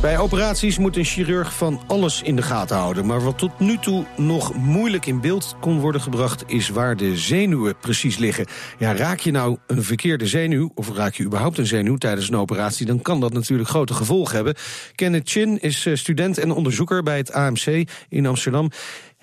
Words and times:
Bij 0.00 0.18
operaties 0.18 0.78
moet 0.78 0.96
een 0.96 1.04
chirurg 1.04 1.54
van 1.54 1.80
alles 1.86 2.22
in 2.22 2.36
de 2.36 2.42
gaten 2.42 2.76
houden. 2.76 3.06
Maar 3.06 3.20
wat 3.22 3.38
tot 3.38 3.58
nu 3.58 3.78
toe 3.78 4.04
nog 4.16 4.54
moeilijk 4.54 5.06
in 5.06 5.20
beeld 5.20 5.56
kon 5.60 5.80
worden 5.80 6.00
gebracht... 6.00 6.44
is 6.46 6.68
waar 6.68 6.96
de 6.96 7.16
zenuwen 7.16 7.76
precies 7.78 8.16
liggen. 8.16 8.46
Ja, 8.78 8.96
raak 8.96 9.18
je 9.18 9.30
nou 9.30 9.56
een 9.66 9.82
verkeerde 9.82 10.26
zenuw, 10.26 10.70
of 10.74 10.94
raak 10.94 11.14
je 11.14 11.24
überhaupt 11.24 11.58
een 11.58 11.66
zenuw 11.66 11.96
tijdens 11.96 12.28
een 12.28 12.36
operatie... 12.36 12.86
dan 12.86 13.02
kan 13.02 13.20
dat 13.20 13.32
natuurlijk 13.32 13.68
grote 13.68 13.94
gevolgen 13.94 14.34
hebben. 14.34 14.54
Kenneth 14.94 15.30
Chin 15.30 15.60
is 15.60 15.86
eh, 15.86 15.94
student 15.94 16.38
en 16.38 16.50
onderzoeker 16.50 17.02
bij 17.02 17.16
het 17.16 17.32
AMC 17.32 17.88
in 18.08 18.26
Amsterdam 18.26 18.70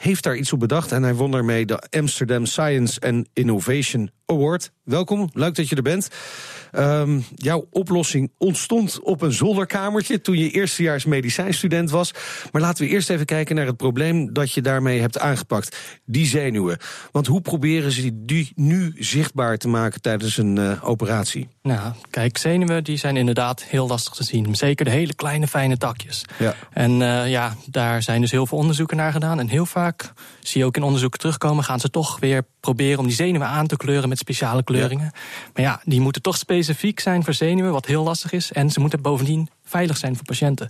heeft 0.02 0.23
daar 0.23 0.35
iets 0.35 0.53
op 0.53 0.59
bedacht 0.59 0.91
en 0.91 1.03
hij 1.03 1.13
won 1.13 1.31
daarmee 1.31 1.66
de 1.66 1.84
Amsterdam 1.90 2.45
Science 2.45 2.99
and 2.99 3.27
Innovation 3.34 4.12
Award. 4.26 4.72
Welkom, 4.84 5.30
leuk 5.34 5.55
dat 5.55 5.70
je 5.70 5.76
er 5.76 5.81
bent. 5.81 6.09
Um, 6.77 7.23
jouw 7.35 7.67
oplossing 7.70 8.31
ontstond 8.38 8.99
op 8.99 9.21
een 9.21 9.31
zolderkamertje 9.31 10.21
toen 10.21 10.38
je 10.38 10.49
eerstejaars 10.49 11.05
medicijnstudent 11.05 11.89
was. 11.89 12.13
Maar 12.52 12.62
laten 12.62 12.85
we 12.85 12.91
eerst 12.91 13.09
even 13.09 13.25
kijken 13.25 13.55
naar 13.55 13.66
het 13.66 13.77
probleem 13.77 14.34
dat 14.34 14.52
je 14.52 14.62
daarmee 14.62 14.99
hebt 14.99 15.20
aangepakt. 15.20 15.77
Die 16.05 16.26
zenuwen. 16.26 16.77
Want 17.12 17.27
hoe 17.27 17.41
proberen 17.41 17.91
ze 17.91 18.26
die 18.26 18.52
nu 18.55 18.93
zichtbaar 18.98 19.57
te 19.57 19.67
maken 19.67 20.02
tijdens 20.02 20.38
een 20.38 20.55
uh, 20.55 20.89
operatie? 20.89 21.48
Nou, 21.62 21.93
kijk, 22.09 22.38
zenuwen 22.38 22.84
die 22.84 22.98
zijn 22.98 23.17
inderdaad 23.17 23.63
heel 23.63 23.88
lastig 23.88 24.13
te 24.13 24.23
zien. 24.23 24.55
Zeker 24.55 24.85
de 24.85 24.91
hele 24.91 25.13
kleine 25.13 25.48
fijne 25.48 25.77
takjes. 25.77 26.26
Ja. 26.40 26.55
En 26.71 26.91
uh, 26.91 27.29
ja, 27.29 27.55
daar 27.65 28.03
zijn 28.03 28.21
dus 28.21 28.31
heel 28.31 28.48
veel 28.48 28.57
onderzoeken 28.57 28.98
naar 28.98 29.12
gedaan. 29.12 29.40
En 29.40 29.48
heel 29.48 29.65
vaak 29.65 30.13
zie 30.41 30.61
je 30.61 30.67
ook 30.67 30.75
in 30.75 30.84
onderzoeken 30.84 31.20
terugkomen, 31.20 31.63
gaan 31.63 31.79
ze 31.79 31.89
toch 31.89 32.20
weer 32.20 32.45
proberen 32.59 32.99
om 32.99 33.05
die 33.07 33.15
zenuwen 33.15 33.47
aan 33.47 33.67
te 33.67 33.77
kleuren 33.77 34.09
met 34.09 34.17
speciale 34.17 34.63
kleuringen. 34.63 35.11
Maar 35.53 35.63
ja, 35.63 35.81
die 35.84 36.01
moeten 36.01 36.21
toch 36.21 36.37
specifiek 36.37 36.99
zijn 36.99 37.23
voor 37.23 37.34
zenuwen, 37.34 37.71
wat 37.71 37.85
heel 37.85 38.03
lastig 38.03 38.31
is. 38.31 38.51
En 38.51 38.69
ze 38.69 38.79
moeten 38.79 39.01
bovendien 39.01 39.49
veilig 39.72 39.98
zijn 39.98 40.16
voor 40.16 40.26
patiënten. 40.26 40.68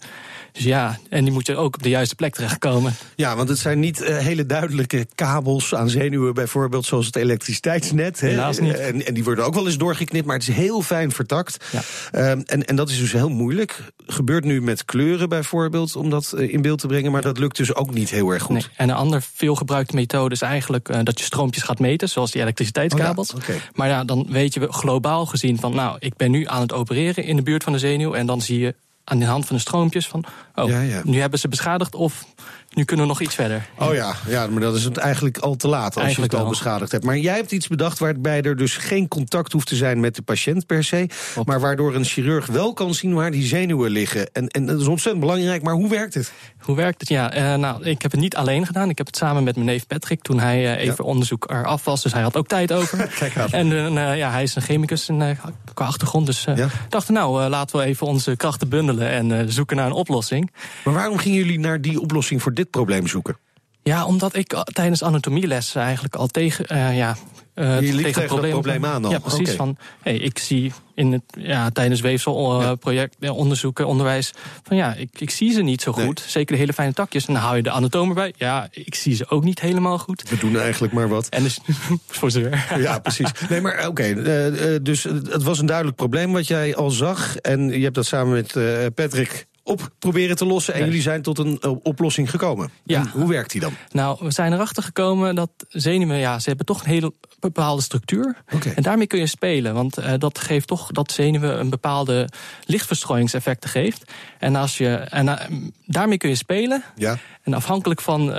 Dus 0.52 0.64
ja, 0.64 1.00
en 1.10 1.24
die 1.24 1.34
moeten 1.34 1.58
ook 1.58 1.76
op 1.76 1.84
de 1.84 1.90
juiste 1.90 2.16
plek 2.16 2.34
terechtkomen. 2.34 2.96
Ja, 3.16 3.36
want 3.36 3.50
het 3.50 3.58
zijn 3.58 3.80
niet 3.80 4.02
uh, 4.02 4.18
hele 4.18 4.46
duidelijke 4.46 5.08
kabels 5.16 5.76
aan 5.76 5.90
zenuwen, 5.90 6.34
bijvoorbeeld 6.34 6.86
zoals 6.86 7.06
het 7.06 7.16
elektriciteitsnet. 7.16 8.20
Helaas 8.20 8.60
niet. 8.60 8.74
En, 8.74 9.06
en, 9.06 9.14
die 9.14 9.24
worden 9.24 9.46
ook 9.46 9.54
wel 9.54 9.66
eens 9.66 9.78
doorgeknipt, 9.78 10.26
maar 10.26 10.38
het 10.38 10.48
is 10.48 10.56
heel 10.56 10.82
fijn 10.82 11.12
vertakt. 11.12 11.66
Ja. 11.72 12.32
Um, 12.32 12.44
en, 12.46 12.66
en 12.66 12.76
dat 12.76 12.90
is 12.90 13.00
dus 13.00 13.12
heel 13.12 13.30
moeilijk. 13.30 13.84
Gebeurt 14.06 14.44
nu 14.44 14.62
met 14.62 14.86
kleuren 14.86 15.30
bijvoorbeeld, 15.30 15.96
om 15.96 16.10
dat 16.10 16.34
uh, 16.36 16.54
in 16.54 16.62
beeld 16.62 16.80
te 16.80 16.88
brengen, 16.88 17.12
maar 17.12 17.22
dat 17.22 17.38
lukt 17.38 17.58
dus 17.58 17.76
ook 17.76 17.94
niet 17.94 18.10
heel 18.10 18.30
erg 18.30 18.44
goed. 18.44 18.56
Nee. 18.56 18.66
En 18.76 18.90
een 18.90 18.96
ander 18.96 19.22
veelgebruikte 19.34 19.96
methode 19.96 20.34
is 20.34 20.42
eigenlijk 20.42 20.90
uh, 20.90 21.00
dat 21.04 21.20
je 21.20 21.26
stroompjes 21.26 21.64
gaat 21.64 21.80
meten, 21.80 22.10
zoals 22.10 22.32
die 22.32 22.42
elektriciteitskabels. 22.42 23.34
Oh 23.34 23.40
ja, 23.40 23.44
okay. 23.44 23.62
Maar 23.74 23.88
ja, 23.88 24.04
dan 24.04 24.28
weet 24.30 24.54
je 24.54 24.68
globaal 24.70 25.26
gezien 25.26 25.60
van, 25.60 25.76
nou, 25.76 25.96
ik 26.00 26.16
ben 26.16 26.32
nu 26.32 26.48
aan 26.48 26.62
het 26.62 26.74
opereren 26.74 27.24
in 27.24 27.36
de 27.36 27.44
buurt 27.44 27.64
van 27.64 27.74
de 27.74 27.80
zenuw, 27.80 28.14
en 28.14 28.26
dan 28.26 28.42
zie 28.42 28.60
je 28.60 28.76
aan 29.04 29.20
de 29.20 29.26
hand 29.26 29.46
van 29.46 29.56
de 29.56 29.62
stroompjes 29.62 30.08
van, 30.08 30.24
oh, 30.56 30.70
ja, 30.70 30.82
ja. 30.82 31.02
nu 31.04 31.20
hebben 31.20 31.40
ze 31.40 31.48
beschadigd 31.48 31.96
of 31.96 32.26
nu 32.74 32.84
kunnen 32.84 33.06
we 33.06 33.12
nog 33.12 33.22
iets 33.22 33.36
verder. 33.36 33.68
Oh 33.80 33.94
ja, 33.94 34.16
ja 34.28 34.48
maar 34.48 34.62
dat 34.62 34.76
is 34.76 34.84
het 34.84 34.98
eigenlijk 34.98 35.38
al 35.38 35.56
te 35.56 35.68
laat 35.68 35.96
als 35.96 36.04
eigenlijk 36.04 36.32
je 36.32 36.38
het 36.38 36.46
al 36.46 36.52
beschadigd 36.52 36.92
hebt. 36.92 37.04
Maar 37.04 37.18
jij 37.18 37.36
hebt 37.36 37.52
iets 37.52 37.68
bedacht 37.68 38.00
waarbij 38.00 38.42
er 38.42 38.58
dus 38.58 38.78
geen 38.78 39.08
contact 39.08 39.52
hoeft 39.52 39.68
te 39.68 39.76
zijn 39.76 40.00
met 40.00 40.16
de 40.16 40.22
patiënt 40.22 40.66
per 40.66 40.84
se. 40.84 41.10
Maar 41.46 41.60
waardoor 41.60 41.96
een 41.96 42.06
chirurg 42.06 42.46
wel 42.46 42.74
kan 42.74 42.94
zien 42.94 43.14
waar 43.14 43.32
die 43.32 43.46
zenuwen 43.46 43.92
liggen. 43.92 44.32
En, 44.34 44.48
en 44.48 44.66
dat 44.66 44.80
is 44.80 44.88
ontzettend 44.88 45.26
belangrijk, 45.26 45.64
maar 45.64 45.74
hoe 45.74 45.90
werkt 45.90 46.14
het? 46.14 46.32
Hoe 46.60 46.76
werkt 46.76 47.00
het? 47.00 47.10
Ja, 47.10 47.36
uh, 47.54 47.60
nou, 47.60 47.84
ik 47.84 48.02
heb 48.02 48.12
het 48.12 48.20
niet 48.20 48.36
alleen 48.36 48.66
gedaan. 48.66 48.90
Ik 48.90 48.98
heb 48.98 49.08
het 49.08 49.18
samen 49.18 49.44
met 49.44 49.56
mijn 49.56 49.68
neef 49.68 49.88
Patrick 49.88 50.22
toen 50.22 50.40
hij 50.40 50.64
uh, 50.64 50.82
even 50.82 51.04
ja. 51.04 51.04
onderzoek 51.04 51.50
eraf 51.50 51.84
was. 51.84 52.02
Dus 52.04 52.14
hij 52.14 52.22
had 52.22 52.38
ook 52.38 52.48
tijd 52.48 52.74
over. 52.74 53.08
Kijk 53.20 53.38
aan. 53.38 53.50
En 53.52 53.68
uh, 53.72 54.18
ja, 54.18 54.32
hij 54.32 54.44
is 54.44 54.56
een 54.56 54.62
chemicus 54.62 55.10
in, 55.10 55.38
qua 55.74 55.86
achtergrond. 55.86 56.26
Dus 56.26 56.44
ja. 56.44 56.68
dachten, 56.90 57.14
nou, 57.14 57.50
laten 57.50 57.80
we 57.80 57.86
even 57.86 58.08
onze 58.08 58.36
krachten 58.36 58.70
bundelen 58.70 59.10
en 59.10 59.52
zoeken 59.52 59.76
naar 59.76 59.86
een 59.86 59.92
oplossing. 59.92 60.52
Maar 60.84 60.94
waarom 60.94 61.18
gingen 61.18 61.38
jullie 61.38 61.60
naar 61.60 61.82
die 61.82 62.00
oplossing 62.00 62.42
voor 62.42 62.54
dit 62.62 62.70
probleem 62.70 63.08
zoeken? 63.08 63.38
Ja, 63.84 64.06
omdat 64.06 64.36
ik 64.36 64.64
tijdens 64.64 65.04
anatomieles 65.04 65.76
eigenlijk 65.76 66.16
al 66.16 66.28
tegen, 66.28 66.66
uh, 66.74 66.98
ja, 66.98 67.18
uh, 67.56 67.82
je 67.82 67.94
liep 67.94 68.06
tegen, 68.06 68.22
het 68.22 68.30
probleem, 68.30 68.52
probleem 68.52 68.86
aan 68.86 69.06
al. 69.06 69.12
Ja, 69.12 69.20
precies. 69.20 69.42
Okay. 69.42 69.56
Van, 69.56 69.78
hey, 70.02 70.16
ik 70.18 70.40
zie 70.40 70.74
in 70.96 71.12
het, 71.12 71.22
ja, 71.38 71.70
tijdens 71.70 72.02
weefselproject, 72.02 73.16
ja. 73.20 73.32
onderzoeken, 73.32 73.88
onderwijs, 73.88 74.34
van 74.64 74.78
ja, 74.78 74.94
ik, 74.94 75.10
ik 75.18 75.30
zie 75.30 75.52
ze 75.52 75.62
niet 75.62 75.82
zo 75.82 75.92
goed. 75.92 76.20
Nee. 76.20 76.30
Zeker 76.30 76.54
de 76.56 76.62
hele 76.62 76.74
fijne 76.74 76.94
takjes. 76.94 77.26
En 77.26 77.34
dan 77.34 77.44
hou 77.44 77.56
je 77.56 77.64
de 77.64 77.72
anatomen 77.72 78.16
bij. 78.16 78.34
Ja, 78.38 78.68
ik 78.72 78.96
zie 78.96 79.16
ze 79.16 79.30
ook 79.30 79.44
niet 79.44 79.60
helemaal 79.60 79.98
goed. 79.98 80.30
We 80.30 80.38
doen 80.38 80.58
eigenlijk 80.58 80.94
maar 80.94 81.10
wat. 81.10 81.30
En 81.30 81.44
dus, 81.44 81.60
voor 82.08 82.32
zover. 82.32 82.80
Ja, 82.80 83.00
precies. 83.00 83.32
Nee, 83.50 83.62
maar 83.62 83.78
oké. 83.78 83.88
Okay, 83.88 84.12
uh, 84.12 84.76
dus 84.82 85.04
het 85.04 85.44
was 85.44 85.60
een 85.60 85.66
duidelijk 85.66 85.98
probleem 85.98 86.32
wat 86.32 86.48
jij 86.48 86.76
al 86.76 86.90
zag. 86.90 87.38
En 87.38 87.70
je 87.70 87.84
hebt 87.84 87.96
dat 87.96 88.06
samen 88.06 88.34
met 88.34 88.54
Patrick 88.94 89.48
op 89.64 89.90
proberen 90.00 90.36
te 90.36 90.46
lossen. 90.46 90.74
En 90.74 90.80
Nee. 90.80 90.88
jullie 90.90 91.04
zijn 91.04 91.22
tot 91.22 91.38
een 91.38 91.60
uh, 91.66 91.72
oplossing 91.84 92.30
gekomen. 92.30 92.70
Ja. 92.84 93.00
En 93.00 93.10
hoe 93.10 93.28
werkt 93.30 93.52
die 93.52 93.62
dan? 93.62 93.74
Nou, 93.92 94.18
we 94.22 94.32
zijn 94.32 94.54
erachter 94.54 94.84
gekomen 94.84 95.36
dat 95.36 95.50
zenuwen, 95.68 96.18
ja, 96.18 96.40
ze 96.40 96.48
hebben 96.48 96.66
toch 96.66 96.84
een 96.84 96.90
hele 96.90 97.14
bepaalde 97.42 97.82
structuur. 97.82 98.36
Okay. 98.54 98.74
En 98.74 98.84
daarmee 98.84 99.08
kun 99.08 99.20
je 99.20 99.28
spelen, 99.28 99.74
want 99.74 100.00
uh, 100.00 100.14
dat 100.18 100.40
geeft 100.40 100.68
toch 100.68 100.92
dat 100.92 101.12
zenuwen 101.12 101.60
een 101.60 101.70
bepaalde 101.70 102.30
lichtverstrooiingseffecten 102.66 103.70
geeft. 103.70 104.12
En, 104.40 104.56
als 104.56 104.78
je, 104.78 104.94
en 104.96 105.26
uh, 105.26 105.40
daarmee 105.86 106.18
kun 106.18 106.30
je 106.30 106.36
spelen. 106.36 106.84
Ja. 106.96 107.18
En 107.44 107.54
afhankelijk 107.54 108.02
van 108.02 108.34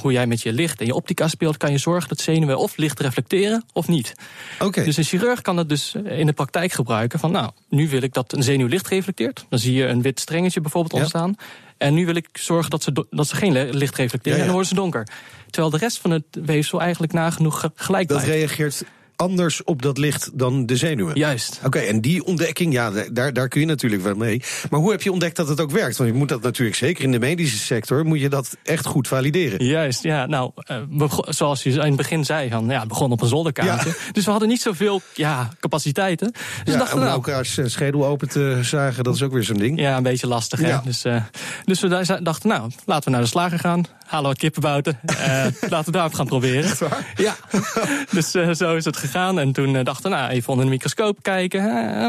hoe 0.00 0.12
jij 0.12 0.26
met 0.26 0.42
je 0.42 0.52
licht 0.52 0.80
en 0.80 0.86
je 0.86 0.94
optica 0.94 1.28
speelt, 1.28 1.56
kan 1.56 1.70
je 1.70 1.78
zorgen 1.78 2.08
dat 2.08 2.20
zenuwen 2.20 2.58
of 2.58 2.76
licht 2.76 3.00
reflecteren 3.00 3.64
of 3.72 3.88
niet. 3.88 4.14
Okay. 4.58 4.84
Dus 4.84 4.96
een 4.96 5.04
chirurg 5.04 5.40
kan 5.40 5.56
het 5.56 5.68
dus 5.68 5.94
in 6.04 6.26
de 6.26 6.32
praktijk 6.32 6.72
gebruiken 6.72 7.18
van, 7.18 7.30
nou, 7.30 7.50
nu 7.68 7.88
wil 7.88 8.02
ik 8.02 8.12
dat 8.12 8.32
een 8.32 8.42
zenuw 8.42 8.66
licht 8.66 8.88
reflecteert. 8.88 9.44
Dan 9.48 9.58
zie 9.58 9.74
je 9.74 9.86
een 9.86 10.02
wit 10.02 10.20
strengetje 10.20 10.60
bijvoorbeeld 10.60 10.92
ontstaan. 10.92 11.36
En 11.82 11.94
nu 11.94 12.06
wil 12.06 12.14
ik 12.14 12.28
zorgen 12.32 12.70
dat 12.70 12.82
ze, 12.82 13.06
dat 13.10 13.28
ze 13.28 13.36
geen 13.36 13.52
licht 13.70 13.96
reflecteren. 13.96 14.22
Ja, 14.22 14.30
ja. 14.30 14.38
En 14.38 14.44
dan 14.44 14.52
worden 14.52 14.68
ze 14.68 14.74
donker. 14.74 15.06
Terwijl 15.50 15.72
de 15.72 15.78
rest 15.78 15.98
van 15.98 16.10
het 16.10 16.24
weefsel 16.30 16.80
eigenlijk 16.80 17.12
nagenoeg 17.12 17.70
gelijk 17.74 18.08
dat 18.08 18.22
blijft. 18.22 18.38
reageert 18.38 18.84
anders 19.16 19.64
op 19.64 19.82
dat 19.82 19.98
licht 19.98 20.30
dan 20.34 20.66
de 20.66 20.76
zenuwen. 20.76 21.18
Juist. 21.18 21.56
Oké, 21.56 21.66
okay, 21.66 21.88
en 21.88 22.00
die 22.00 22.24
ontdekking, 22.24 22.72
ja, 22.72 22.90
daar, 23.12 23.32
daar 23.32 23.48
kun 23.48 23.60
je 23.60 23.66
natuurlijk 23.66 24.02
wel 24.02 24.14
mee. 24.14 24.42
Maar 24.70 24.80
hoe 24.80 24.90
heb 24.90 25.02
je 25.02 25.12
ontdekt 25.12 25.36
dat 25.36 25.48
het 25.48 25.60
ook 25.60 25.70
werkt? 25.70 25.96
Want 25.96 26.10
je 26.10 26.16
moet 26.16 26.28
dat 26.28 26.42
natuurlijk, 26.42 26.76
zeker 26.76 27.04
in 27.04 27.12
de 27.12 27.18
medische 27.18 27.58
sector, 27.58 28.04
moet 28.04 28.20
je 28.20 28.28
dat 28.28 28.56
echt 28.62 28.86
goed 28.86 29.08
valideren. 29.08 29.64
Juist, 29.64 30.02
ja. 30.02 30.26
Nou, 30.26 30.50
uh, 30.90 31.12
zoals 31.28 31.62
je 31.62 31.70
in 31.70 31.80
het 31.80 31.96
begin 31.96 32.24
zei, 32.24 32.50
van, 32.50 32.66
ja, 32.68 32.78
het 32.78 32.88
begon 32.88 33.12
op 33.12 33.22
een 33.22 33.28
zolderkamertje. 33.28 33.88
Ja. 33.88 34.12
Dus 34.12 34.24
we 34.24 34.30
hadden 34.30 34.48
niet 34.48 34.62
zoveel 34.62 35.00
ja, 35.14 35.48
capaciteiten. 35.60 36.32
Dus 36.32 36.72
ja, 36.72 36.78
dachten, 36.78 36.98
om 36.98 37.04
nou, 37.04 37.14
elkaars 37.14 37.58
schedel 37.64 38.06
open 38.06 38.28
te 38.28 38.58
zagen, 38.62 39.04
dat 39.04 39.14
is 39.14 39.22
ook 39.22 39.32
weer 39.32 39.44
zo'n 39.44 39.56
ding. 39.56 39.80
Ja, 39.80 39.96
een 39.96 40.02
beetje 40.02 40.26
lastig. 40.26 40.60
Hè? 40.60 40.68
Ja. 40.68 40.82
Dus, 40.84 41.04
uh, 41.04 41.22
dus 41.64 41.80
we 41.80 41.88
dachten, 42.22 42.48
nou, 42.48 42.70
laten 42.84 43.04
we 43.04 43.10
naar 43.10 43.20
de 43.20 43.26
slager 43.26 43.58
gaan. 43.58 43.84
Halen 44.12 44.28
wat 44.28 44.38
kippenbouten. 44.38 44.98
Uh, 45.10 45.16
laten 45.74 45.84
we 45.84 45.90
daarop 45.90 46.14
gaan 46.14 46.26
proberen. 46.26 46.70
Ja. 47.14 47.36
dus 48.10 48.34
uh, 48.34 48.52
zo 48.52 48.76
is 48.76 48.84
het 48.84 48.96
gegaan. 48.96 49.38
En 49.38 49.52
toen 49.52 49.74
uh, 49.74 49.84
dachten 49.84 50.10
we, 50.10 50.16
nou, 50.16 50.30
even 50.30 50.48
onder 50.48 50.64
de 50.64 50.70
microscoop 50.70 51.18
kijken. 51.22 51.62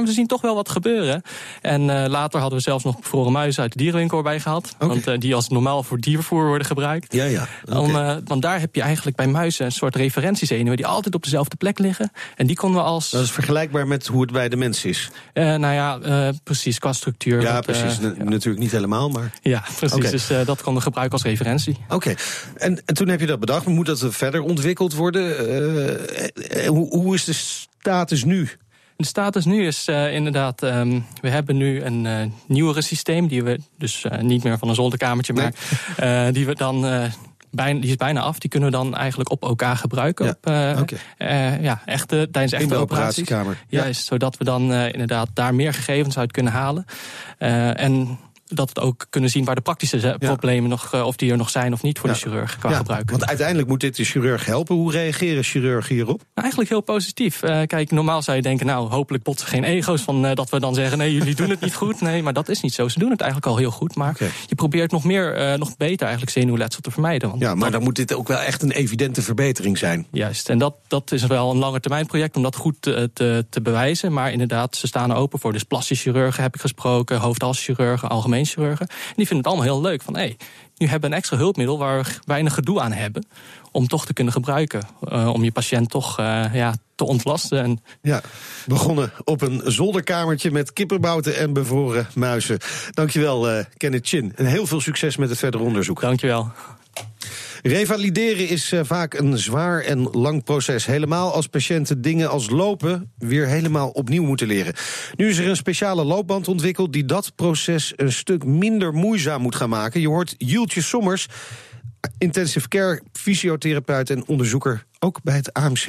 we 0.06 0.12
zien 0.12 0.28
toch 0.28 0.42
wel 0.42 0.56
wat 0.56 0.70
gebeuren. 0.70 1.22
En 1.62 2.10
later 2.10 2.40
hadden 2.40 2.58
we 2.58 2.64
zelfs 2.64 2.84
nog 2.84 3.00
bevroren 3.00 3.32
muizen 3.32 3.62
uit 3.62 3.72
de 3.72 3.78
dierenwinkel 3.78 4.18
erbij 4.18 4.40
gehad. 4.40 4.76
Okay. 4.80 5.02
Want 5.04 5.22
die 5.22 5.36
als 5.36 5.50
normaal 5.50 5.84
voor 5.84 6.00
diervervoer 6.00 6.48
worden 6.48 6.68
gebruikt. 6.68 7.14
Ja, 7.14 7.24
ja. 7.24 7.48
Okay. 7.66 7.80
Om, 7.80 8.24
want 8.26 8.42
daar 8.42 8.60
heb 8.60 8.76
je 8.76 8.82
eigenlijk 8.82 9.16
bij 9.16 9.28
muizen 9.28 9.66
een 9.66 9.72
soort 9.72 9.96
referentiezenuwen... 9.96 10.78
die 10.78 10.88
altijd 10.88 11.16
op 11.16 11.24
dezelfde 11.24 11.56
plek 11.56 11.80
liggen. 11.80 12.12
En 12.36 12.48
die 12.48 12.56
konden 12.56 12.82
we 12.82 12.88
als... 12.88 13.10
Dat 13.10 13.24
is 13.24 13.32
vergelijkbaar 13.32 13.88
met 13.88 14.08
hoe 14.08 14.22
het 14.22 14.32
bij 14.32 14.50
de 14.50 14.56
mens 14.56 14.86
is. 14.86 15.10
nou 15.34 15.74
ja, 15.74 16.00
precies, 16.44 16.80
qua 16.80 16.94
structuur. 16.94 17.42
Ja, 17.42 17.60
precies. 17.60 17.98
ja. 17.98 18.24
Natuurlijk 18.24 18.64
niet 18.64 18.72
helemaal, 18.72 19.10
maar... 19.10 19.32
Ja, 19.42 19.64
precies. 19.76 19.98
Okay. 19.98 20.12
Dus 20.12 20.28
dat 20.28 20.62
konden 20.62 20.76
we 20.76 20.82
gebruiken 20.82 21.18
als 21.18 21.28
referentie. 21.28 21.78
Oké, 21.94 22.10
okay. 22.10 22.24
en, 22.58 22.82
en, 22.86 22.94
toen 22.94 23.08
heb 23.08 23.20
je 23.20 23.26
dat 23.26 23.40
bedacht. 23.40 23.66
Moet 23.66 23.86
dat 23.86 24.06
verder 24.10 24.42
ontwikkeld 24.42 24.94
worden? 24.94 25.30
Uh, 25.30 26.68
hoe, 26.68 26.88
hoe, 26.88 27.14
is 27.14 27.24
de 27.24 27.34
status 27.34 28.24
nu? 28.24 28.50
De 28.96 29.06
status 29.06 29.46
nu 29.46 29.66
is 29.68 29.88
uh, 29.88 30.14
inderdaad, 30.14 30.64
um, 30.64 31.06
we 31.22 31.30
hebben 31.30 31.58
nu 31.58 31.82
een 31.82 32.06
uh, 32.06 32.22
nieuwere 32.48 32.82
systeem... 32.82 33.28
die 33.28 33.44
we 33.44 33.60
dus 33.78 34.04
uh, 34.04 34.20
niet 34.20 34.44
meer 34.44 34.58
van 34.58 34.70
een 34.70 34.76
zolderkamertje, 34.76 35.34
nee. 35.34 35.50
maar 35.98 36.34
die 36.34 36.46
we 36.46 36.56
dan... 36.56 37.10
Bijna, 37.56 37.80
die 37.80 37.90
is 37.90 37.96
bijna 37.96 38.22
af. 38.22 38.40
Die 38.40 38.50
kunnen 38.50 38.70
we 38.70 38.76
dan 38.76 38.96
eigenlijk 38.96 39.32
op 39.32 39.44
elkaar 39.44 39.78
gebruiken. 39.78 40.26
Ja, 40.26 40.72
op, 40.72 40.82
okay. 40.82 41.62
ja, 41.62 41.82
echte, 41.86 42.28
tijdens 42.32 42.54
echte 42.54 42.76
In 42.76 42.88
de. 42.88 43.56
Juist, 43.68 44.00
ja. 44.00 44.06
zodat 44.06 44.38
we 44.38 44.44
dan 44.44 44.74
inderdaad 44.74 45.30
daar 45.34 45.56
meer 45.56 45.74
gegevens 45.74 46.18
uit 46.18 46.32
kunnen 46.32 46.54
halen. 46.54 46.86
en 47.38 48.20
dat 48.56 48.72
we 48.74 48.80
ook 48.80 49.06
kunnen 49.10 49.30
zien 49.30 49.46
waar 49.46 49.56
de 49.56 49.62
praktische 49.62 50.16
problemen 50.20 50.70
nog, 50.70 51.04
of 51.04 51.16
die 51.16 51.32
er 51.32 51.38
nog 51.38 51.50
zijn 51.50 51.74
of 51.74 51.82
niet 51.82 52.00
voor 52.00 52.10
de 52.10 52.16
chirurg 52.16 52.58
qua 52.58 52.72
gebruik. 52.72 53.12
Want 53.12 53.26
uiteindelijk 53.26 53.68
moet 53.68 53.80
dit 53.80 53.96
de 53.96 54.04
chirurg 54.04 54.46
helpen. 54.46 54.76
Hoe 54.76 54.92
reageren 54.92 55.44
chirurgen 55.44 55.96
hierop? 55.96 56.18
Nou, 56.18 56.30
eigenlijk 56.34 56.70
heel 56.70 56.82
positief. 56.82 57.40
kijk, 57.66 57.92
normaal 57.92 58.22
zou 58.22 58.38
je 58.38 58.44
denken, 58.44 58.66
nou, 58.66 58.90
hopelijk 58.90 59.24
botsen 59.24 59.48
geen 59.48 59.64
ego's 59.64 60.02
van 60.02 60.22
dat 60.22 60.50
we 60.50 60.60
dan 60.60 60.74
zeggen, 60.74 60.98
nee, 60.98 61.14
jullie 61.14 61.36
doen 61.36 61.50
het 61.50 61.62
niet 61.62 61.76
goed. 61.76 62.02
Nee, 62.02 62.24
maar 62.24 62.34
dat 62.34 62.50
is 62.50 62.62
niet 62.62 62.74
zo. 62.74 62.88
Ze 62.88 63.00
doen 63.00 63.12
het 63.12 63.22
eigenlijk 63.22 63.52
al 63.52 63.58
heel 63.58 63.72
goed. 63.72 63.96
Maar 63.96 64.18
je 64.48 64.56
probeert 64.56 64.92
nog 64.92 65.04
meer, 65.04 65.56
nog 65.58 65.78
beter 65.78 66.02
eigenlijk 66.02 66.32
zenuwletsel 66.32 66.82
te 66.82 66.92
vermijden. 66.92 67.30
Want 67.30 67.42
ja, 67.42 67.56
maar 67.56 67.72
dan 67.72 67.84
moet 67.84 67.96
dit 67.96 68.14
ook 68.14 68.28
wel 68.28 68.40
echt 68.40 68.62
een 68.62 68.72
evidente 68.72 69.22
verbetering 69.22 69.78
zijn. 69.78 70.08
Juist, 70.12 70.50
en 70.50 70.58
dat, 70.58 70.76
dat 70.88 71.12
is 71.12 71.26
wel 71.26 71.52
een 71.52 71.58
lange 71.58 71.80
termijn 71.80 72.06
project 72.06 72.36
om 72.36 72.44
dat 72.44 72.56
goed 72.56 72.76
te, 72.80 73.10
te, 73.14 73.46
te 73.50 73.62
bewijzen. 73.62 74.14
Maar 74.14 74.32
inderdaad, 74.32 74.76
ze 74.76 74.88
staan 74.88 75.12
er 75.12 75.16
open 75.16 75.40
voor. 75.40 75.54
Dus 75.54 75.64
plastische 75.64 76.04
chirurgen 76.04 76.44
heb 76.44 76.56
ik 76.56 76.62
gesproken, 76.62 77.20
hoofdhalschirurgen, 77.20 78.10
algemeen 78.10 78.43
En 78.56 78.88
die 79.16 79.28
vinden 79.28 79.38
het 79.38 79.46
allemaal 79.46 79.66
heel 79.66 79.82
leuk 79.82 80.02
van 80.02 80.14
hé, 80.16 80.22
hey, 80.22 80.38
nu 80.78 80.88
hebben 80.88 81.10
we 81.10 81.16
een 81.16 81.22
extra 81.22 81.38
hulpmiddel 81.38 81.78
waar 81.78 82.04
we 82.04 82.10
weinig 82.26 82.54
gedoe 82.54 82.82
aan 82.82 82.92
hebben. 82.92 83.26
Om 83.72 83.88
toch 83.88 84.06
te 84.06 84.14
kunnen 84.14 84.34
gebruiken. 84.34 84.88
Uh, 85.10 85.30
om 85.34 85.44
je 85.44 85.52
patiënt 85.52 85.90
toch 85.90 86.20
uh, 86.20 86.46
ja, 86.54 86.76
te 86.96 87.04
ontlasten. 87.04 87.64
En... 87.64 87.84
Ja, 88.02 88.22
begonnen 88.66 89.12
op 89.24 89.42
een 89.42 89.62
zolderkamertje 89.66 90.52
met 90.52 90.74
kipperbouten 90.74 91.38
en 91.38 91.54
bevroren 91.54 92.08
muizen. 92.16 92.60
Dankjewel, 92.92 93.52
uh, 93.52 93.64
Kenneth 93.78 94.08
Chin. 94.08 94.32
En 94.36 94.46
heel 94.46 94.68
veel 94.68 94.82
succes 94.82 95.18
met 95.18 95.30
het 95.30 95.40
verder 95.40 95.62
onderzoek. 95.62 96.02
Dankjewel. 96.02 96.52
Revalideren 97.64 98.48
is 98.48 98.72
uh, 98.72 98.80
vaak 98.84 99.14
een 99.14 99.38
zwaar 99.38 99.82
en 99.82 100.00
lang 100.12 100.44
proces. 100.44 100.86
Helemaal 100.86 101.34
als 101.34 101.48
patiënten 101.48 102.02
dingen 102.02 102.30
als 102.30 102.50
lopen 102.50 103.12
weer 103.18 103.48
helemaal 103.48 103.90
opnieuw 103.90 104.24
moeten 104.24 104.48
leren. 104.48 104.74
Nu 105.16 105.30
is 105.30 105.38
er 105.38 105.48
een 105.48 105.56
speciale 105.56 106.04
loopband 106.04 106.48
ontwikkeld 106.48 106.94
die 106.94 107.06
dat 107.06 107.36
proces 107.36 107.94
een 107.96 108.12
stuk 108.12 108.46
minder 108.46 108.94
moeizaam 108.94 109.42
moet 109.42 109.56
gaan 109.56 109.70
maken. 109.70 110.02
Je 110.02 110.08
hoort 110.08 110.36
Jultje 110.38 110.82
Sommers, 110.82 111.28
intensive 112.18 112.68
care, 112.68 113.02
fysiotherapeut 113.14 114.10
en 114.10 114.28
onderzoeker, 114.28 114.86
ook 115.00 115.24
bij 115.24 115.36
het 115.36 115.54
AMC. 115.54 115.86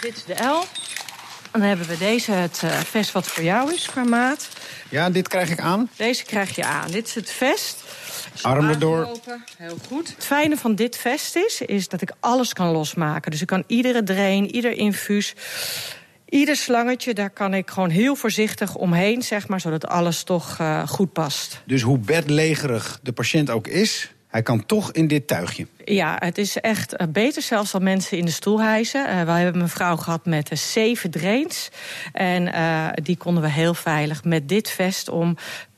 Dit 0.00 0.16
is 0.16 0.24
de 0.24 0.34
L. 0.44 0.64
Dan 1.56 1.64
hebben 1.64 1.86
we 1.86 1.98
deze, 1.98 2.32
het 2.32 2.60
uh, 2.64 2.70
vest 2.70 3.12
wat 3.12 3.26
voor 3.26 3.44
jou 3.44 3.74
is 3.74 3.86
qua 3.86 4.04
maat. 4.04 4.48
Ja, 4.88 5.10
dit 5.10 5.28
krijg 5.28 5.50
ik 5.50 5.60
aan? 5.60 5.88
Deze 5.96 6.24
krijg 6.24 6.56
je 6.56 6.64
aan. 6.64 6.90
Dit 6.90 7.06
is 7.06 7.14
het 7.14 7.30
vest. 7.30 7.84
Armen 8.42 8.70
erdoor. 8.70 9.08
Heel 9.58 9.78
goed. 9.86 10.08
Het 10.14 10.24
fijne 10.24 10.56
van 10.56 10.74
dit 10.74 10.96
vest 10.96 11.36
is, 11.36 11.60
is 11.60 11.88
dat 11.88 12.00
ik 12.02 12.12
alles 12.20 12.52
kan 12.52 12.70
losmaken. 12.70 13.30
Dus 13.30 13.40
ik 13.40 13.46
kan 13.46 13.64
iedere 13.66 14.02
drain, 14.02 14.54
ieder 14.54 14.72
infuus... 14.72 15.34
Ieder 16.28 16.56
slangetje, 16.56 17.14
daar 17.14 17.30
kan 17.30 17.54
ik 17.54 17.70
gewoon 17.70 17.90
heel 17.90 18.16
voorzichtig 18.16 18.74
omheen, 18.74 19.22
zeg 19.22 19.48
maar, 19.48 19.60
zodat 19.60 19.86
alles 19.86 20.22
toch 20.22 20.58
uh, 20.60 20.88
goed 20.88 21.12
past. 21.12 21.62
Dus 21.64 21.82
hoe 21.82 21.98
bedlegerig 21.98 23.00
de 23.02 23.12
patiënt 23.12 23.50
ook 23.50 23.66
is, 23.66 24.10
hij 24.36 24.44
kan 24.44 24.66
toch 24.66 24.92
in 24.92 25.06
dit 25.06 25.26
tuigje. 25.26 25.66
Ja, 25.84 26.16
het 26.18 26.38
is 26.38 26.60
echt 26.60 27.00
uh, 27.00 27.06
beter 27.08 27.42
zelfs 27.42 27.70
dan 27.70 27.82
mensen 27.82 28.18
in 28.18 28.24
de 28.24 28.30
stoel 28.30 28.60
hijsen. 28.60 29.08
Uh, 29.08 29.22
we 29.22 29.30
hebben 29.30 29.62
een 29.62 29.68
vrouw 29.68 29.96
gehad 29.96 30.26
met 30.26 30.52
uh, 30.52 30.58
zeven 30.58 31.10
drains. 31.10 31.70
En 32.12 32.52
die 33.02 33.16
konden 33.16 33.42
we 33.42 33.48
heel 33.48 33.74
veilig 33.74 34.24
met 34.24 34.48
dit 34.48 34.70
vest 34.70 35.08
om 35.08 35.36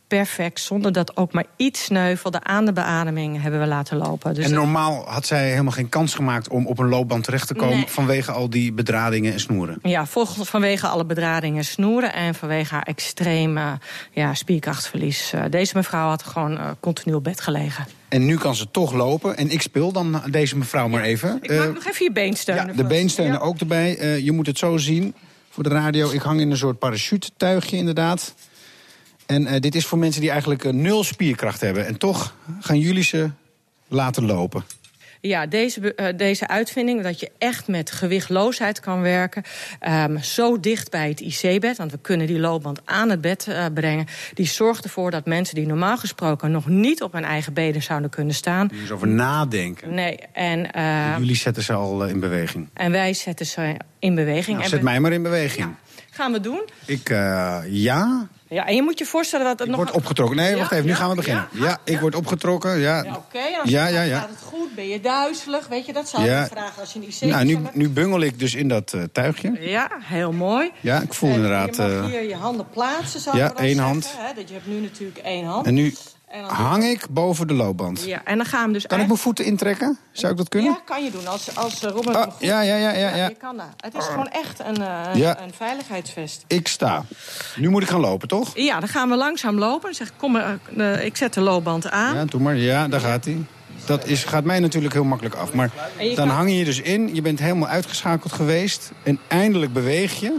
perfect, 0.08 0.60
zonder 0.60 0.93
dat 0.93 1.16
ook 1.16 1.32
maar 1.32 1.44
iets 1.56 1.84
sneuvelde 1.84 2.43
aan 2.43 2.64
de 2.64 2.72
beademing 2.72 3.43
hebben 3.43 3.60
we 3.60 3.66
laten 3.66 3.96
lopen. 3.96 4.34
Dus 4.34 4.44
en 4.44 4.52
normaal 4.52 5.05
had 5.06 5.26
zij 5.26 5.50
helemaal 5.50 5.72
geen 5.72 5.88
kans 5.88 6.14
gemaakt 6.14 6.49
om 6.49 6.66
op 6.66 6.78
een 6.78 6.88
loopband 6.88 7.25
terecht 7.25 7.46
te 7.46 7.55
komen 7.55 7.88
vanwege 7.88 8.32
al 8.32 8.50
die 8.50 8.72
bedradingen 8.72 9.32
en 9.32 9.40
snoeren? 9.40 9.78
Ja, 9.82 10.06
vanwege 10.06 10.87
alle 10.87 11.05
bedradingen 11.05 11.58
en 11.58 11.64
snoeren 11.64 12.12
en 12.12 12.34
vanwege 12.34 12.75
haar 12.75 12.82
extreme 12.82 13.78
ja, 14.12 14.34
spierkrachtverlies. 14.34 15.32
Uh, 15.34 15.44
deze 15.50 15.76
mevrouw 15.76 16.08
had 16.08 16.22
gewoon 16.22 16.52
uh, 16.52 16.70
continu 16.81 17.14
op 17.14 17.25
bed 17.25 17.40
gelegen. 17.40 17.87
En 18.08 18.26
nu 18.26 18.37
kan 18.37 18.55
ze 18.55 18.70
toch 18.70 18.93
lopen. 18.93 19.37
En 19.37 19.50
ik 19.50 19.62
speel 19.62 19.93
dan 19.93 20.22
deze 20.31 20.56
mevrouw 20.56 20.88
maar 20.88 21.02
even. 21.02 21.38
Ik 21.43 21.50
maak 21.50 21.69
uh, 21.69 21.75
nog 21.75 21.87
even 21.87 22.05
je 22.05 22.12
beensteunen. 22.12 22.66
Ja, 22.66 22.72
de 22.72 22.84
beensteunen 22.84 23.34
ja. 23.34 23.40
ook 23.40 23.58
erbij. 23.58 24.20
je 24.22 24.32
moet 24.32 24.46
het 24.46 24.58
zo 24.58 24.76
zien 24.76 25.14
voor 25.50 25.62
de 25.62 25.69
radio. 25.69 26.10
Ik 26.10 26.20
hang 26.20 26.40
in 26.40 26.50
een 26.50 26.56
soort 26.56 26.78
parachute-tuigje 26.78 27.76
inderdaad. 27.76 28.34
En 29.29 29.43
uh, 29.43 29.61
dit 29.61 29.75
is 29.75 29.87
voor 29.87 29.99
mensen 29.99 30.21
die 30.21 30.31
eigenlijk 30.31 30.65
uh, 30.65 30.73
nul 30.73 31.05
spierkracht 31.05 31.61
hebben. 31.61 31.87
En 31.87 31.99
toch 31.99 32.35
gaan 32.61 32.79
jullie 32.79 33.03
ze 33.03 33.31
laten 33.89 34.25
lopen. 34.25 34.65
Ja, 35.21 35.47
deze, 35.47 35.95
uh, 35.97 36.07
deze 36.17 36.49
uitvinding, 36.49 37.03
dat 37.03 37.21
je 37.21 37.31
echt 37.39 37.69
met 37.69 37.91
gewichtloosheid 37.91 38.81
kan 38.81 39.01
werken. 39.01 39.43
Um, 39.89 40.23
zo 40.23 40.61
dicht 40.61 40.91
bij 40.91 41.09
het 41.09 41.21
IC-bed, 41.21 41.77
want 41.77 41.93
we 41.93 41.99
kunnen 42.03 42.27
die 42.27 42.39
loopband 42.39 42.81
aan 42.85 43.11
het 43.11 43.21
bed 43.21 43.47
uh, 43.49 43.65
brengen. 43.75 44.07
Die 44.35 44.47
zorgt 44.47 44.85
ervoor 44.85 45.11
dat 45.11 45.27
mensen 45.27 45.55
die 45.55 45.67
normaal 45.67 45.97
gesproken 45.97 46.51
nog 46.51 46.67
niet 46.67 47.03
op 47.03 47.13
hun 47.13 47.25
eigen 47.25 47.53
benen 47.53 47.83
zouden 47.83 48.11
kunnen 48.11 48.35
staan. 48.35 48.71
Eens 48.81 48.91
over 48.91 49.09
nadenken. 49.09 49.95
Nee, 49.95 50.19
en. 50.33 50.69
Uh, 50.77 51.15
jullie 51.19 51.37
zetten 51.37 51.63
ze 51.63 51.73
al 51.73 52.07
in 52.07 52.21
beweging. 52.21 52.69
En 52.73 52.91
wij 52.91 53.15
zetten 53.15 53.47
ze 53.47 53.77
in 53.99 54.15
beweging. 54.15 54.57
Nou, 54.57 54.69
zet 54.69 54.83
mij 54.83 55.01
maar 55.01 55.13
in 55.13 55.23
beweging. 55.23 55.67
Ja. 55.67 55.75
Gaan 56.11 56.33
we 56.33 56.41
doen? 56.41 56.69
Ik, 56.87 57.09
ja. 57.71 58.29
Ja, 58.49 58.67
en 58.67 58.75
je 58.75 58.83
moet 58.83 58.99
je 58.99 59.05
voorstellen 59.05 59.47
dat 59.47 59.59
het 59.59 59.69
ik 59.69 59.75
nog... 59.75 59.77
wordt 59.77 59.97
opgetrokken. 59.97 60.37
Nee, 60.37 60.56
wacht 60.56 60.73
even, 60.73 60.87
nu 60.87 60.95
gaan 60.95 61.09
we 61.11 61.17
beginnen. 61.17 61.49
Ja, 61.53 61.79
ik 61.85 62.00
word 62.00 62.15
opgetrokken, 62.15 62.79
ja. 62.79 63.00
Oké, 63.00 63.17
okay, 63.17 63.50
ja, 63.65 63.87
ja, 63.87 64.03
ja. 64.03 64.19
gaat 64.19 64.29
het 64.29 64.43
goed? 64.43 64.75
Ben 64.75 64.89
je 64.89 65.00
duizelig? 65.00 65.69
Weet 65.69 65.87
je, 65.87 65.93
dat 65.93 66.09
zou 66.09 66.23
ik 66.23 66.47
vragen 66.50 66.81
als 66.81 66.93
je 66.93 66.99
een 66.99 67.09
IC 67.09 67.21
Nou, 67.21 67.45
nu, 67.45 67.59
nu 67.73 67.89
bungel 67.89 68.21
ik 68.21 68.39
dus 68.39 68.55
in 68.55 68.69
dat 68.69 68.93
uh, 68.93 69.03
tuigje. 69.12 69.56
Ja, 69.61 69.91
heel 70.00 70.33
mooi. 70.33 70.71
Ja, 70.81 71.00
ik 71.00 71.15
voel 71.15 71.29
en 71.29 71.35
inderdaad... 71.35 71.77
Je 71.77 71.83
mag 71.83 72.11
hier 72.11 72.29
je 72.29 72.35
handen 72.35 72.67
plaatsen, 72.71 73.21
zou 73.21 73.37
Ja, 73.37 73.55
één 73.55 73.79
hand. 73.79 74.15
Hè, 74.17 74.35
dat 74.35 74.49
je 74.49 74.55
hebt 74.55 74.67
nu 74.67 74.81
natuurlijk 74.81 75.19
één 75.19 75.44
hand. 75.44 75.67
En 75.67 75.75
nu 75.75 75.94
en 76.31 76.43
dan 76.43 76.51
hang 76.51 76.85
ik 76.85 77.07
boven 77.11 77.47
de 77.47 77.55
loopband. 77.55 78.05
Ja, 78.05 78.21
en 78.25 78.37
dan 78.37 78.47
gaan 78.47 78.67
we 78.67 78.73
dus 78.73 78.87
kan 78.87 79.01
ik 79.01 79.07
mijn 79.07 79.19
voeten 79.19 79.45
intrekken? 79.45 79.99
Zou 80.13 80.33
ik 80.33 80.39
dat 80.39 80.49
kunnen? 80.49 80.73
Ja, 80.73 80.81
kan 80.85 81.05
je 81.05 81.11
doen. 81.11 81.27
Als, 81.27 81.57
als 81.57 81.81
Robert 81.81 82.17
oh, 82.17 82.27
ja, 82.39 82.61
ja, 82.61 82.77
ja, 82.77 82.93
ja, 82.93 83.17
ja. 83.17 83.29
Je 83.29 83.35
kan 83.35 83.57
dat. 83.57 83.67
Het 83.77 83.95
is 83.95 84.05
gewoon 84.05 84.29
echt 84.29 84.61
een, 84.61 84.81
uh, 84.81 85.15
ja. 85.15 85.41
een 85.41 85.53
veiligheidsvest. 85.55 86.45
Ik 86.47 86.69
sta. 86.69 87.05
Nu 87.57 87.69
moet 87.69 87.83
ik 87.83 87.89
gaan 87.89 88.01
lopen, 88.01 88.29
toch? 88.29 88.51
Ja, 88.55 88.81
dan 88.81 88.89
gaan 88.89 89.09
we 89.09 89.17
langzaam 89.17 89.59
lopen. 89.59 89.83
Dan 89.83 89.95
zeg 89.95 90.09
ik, 90.09 90.15
kom, 90.17 90.37
uh, 90.77 91.05
ik 91.05 91.17
zet 91.17 91.35
de 91.35 91.41
loopband 91.41 91.91
aan. 91.91 92.15
Ja, 92.15 92.25
doe 92.25 92.41
maar. 92.41 92.57
Ja, 92.57 92.89
daar 92.89 93.01
gaat 93.01 93.25
hij. 93.25 93.45
Dat 93.87 94.07
is, 94.07 94.25
gaat 94.25 94.45
mij 94.45 94.61
natuurlijk 94.61 94.95
heel 94.95 95.05
makkelijk 95.05 95.35
af. 95.35 95.53
Maar 95.53 95.71
dan 96.15 96.29
hang 96.29 96.53
je 96.53 96.65
dus 96.65 96.81
in. 96.81 97.15
Je 97.15 97.23
bent 97.23 97.39
helemaal 97.39 97.69
uitgeschakeld 97.69 98.33
geweest. 98.33 98.93
En 99.03 99.19
eindelijk 99.29 99.73
beweeg 99.73 100.21
je. 100.21 100.37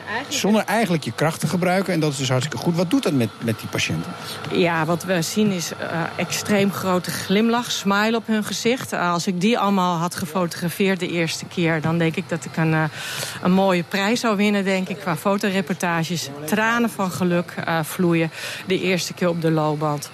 Eigenlijk... 0.00 0.40
Zonder 0.40 0.64
eigenlijk 0.64 1.04
je 1.04 1.12
kracht 1.12 1.40
te 1.40 1.46
gebruiken. 1.46 1.92
En 1.92 2.00
dat 2.00 2.12
is 2.12 2.18
dus 2.18 2.28
hartstikke 2.28 2.64
goed. 2.64 2.76
Wat 2.76 2.90
doet 2.90 3.02
dat 3.02 3.12
met, 3.12 3.28
met 3.38 3.58
die 3.58 3.68
patiënten? 3.68 4.12
Ja, 4.52 4.84
wat 4.84 5.04
we 5.04 5.22
zien 5.22 5.50
is 5.50 5.72
uh, 5.72 6.02
extreem 6.16 6.72
grote 6.72 7.10
glimlach, 7.10 7.70
smile 7.70 8.16
op 8.16 8.26
hun 8.26 8.44
gezicht. 8.44 8.92
Uh, 8.92 9.12
als 9.12 9.26
ik 9.26 9.40
die 9.40 9.58
allemaal 9.58 9.96
had 9.96 10.14
gefotografeerd 10.14 11.00
de 11.00 11.08
eerste 11.08 11.44
keer... 11.44 11.80
dan 11.80 11.98
denk 11.98 12.16
ik 12.16 12.28
dat 12.28 12.44
ik 12.44 12.56
een, 12.56 12.72
uh, 12.72 12.84
een 13.42 13.52
mooie 13.52 13.82
prijs 13.82 14.20
zou 14.20 14.36
winnen, 14.36 14.64
denk 14.64 14.88
ik, 14.88 14.98
qua 14.98 15.16
fotoreportages. 15.16 16.30
Tranen 16.44 16.90
van 16.90 17.10
geluk 17.10 17.54
vloeien 17.82 18.30
de 18.66 18.80
eerste 18.80 19.12
keer 19.12 19.28
op 19.28 19.40
de 19.40 19.50
loopband. 19.50 20.10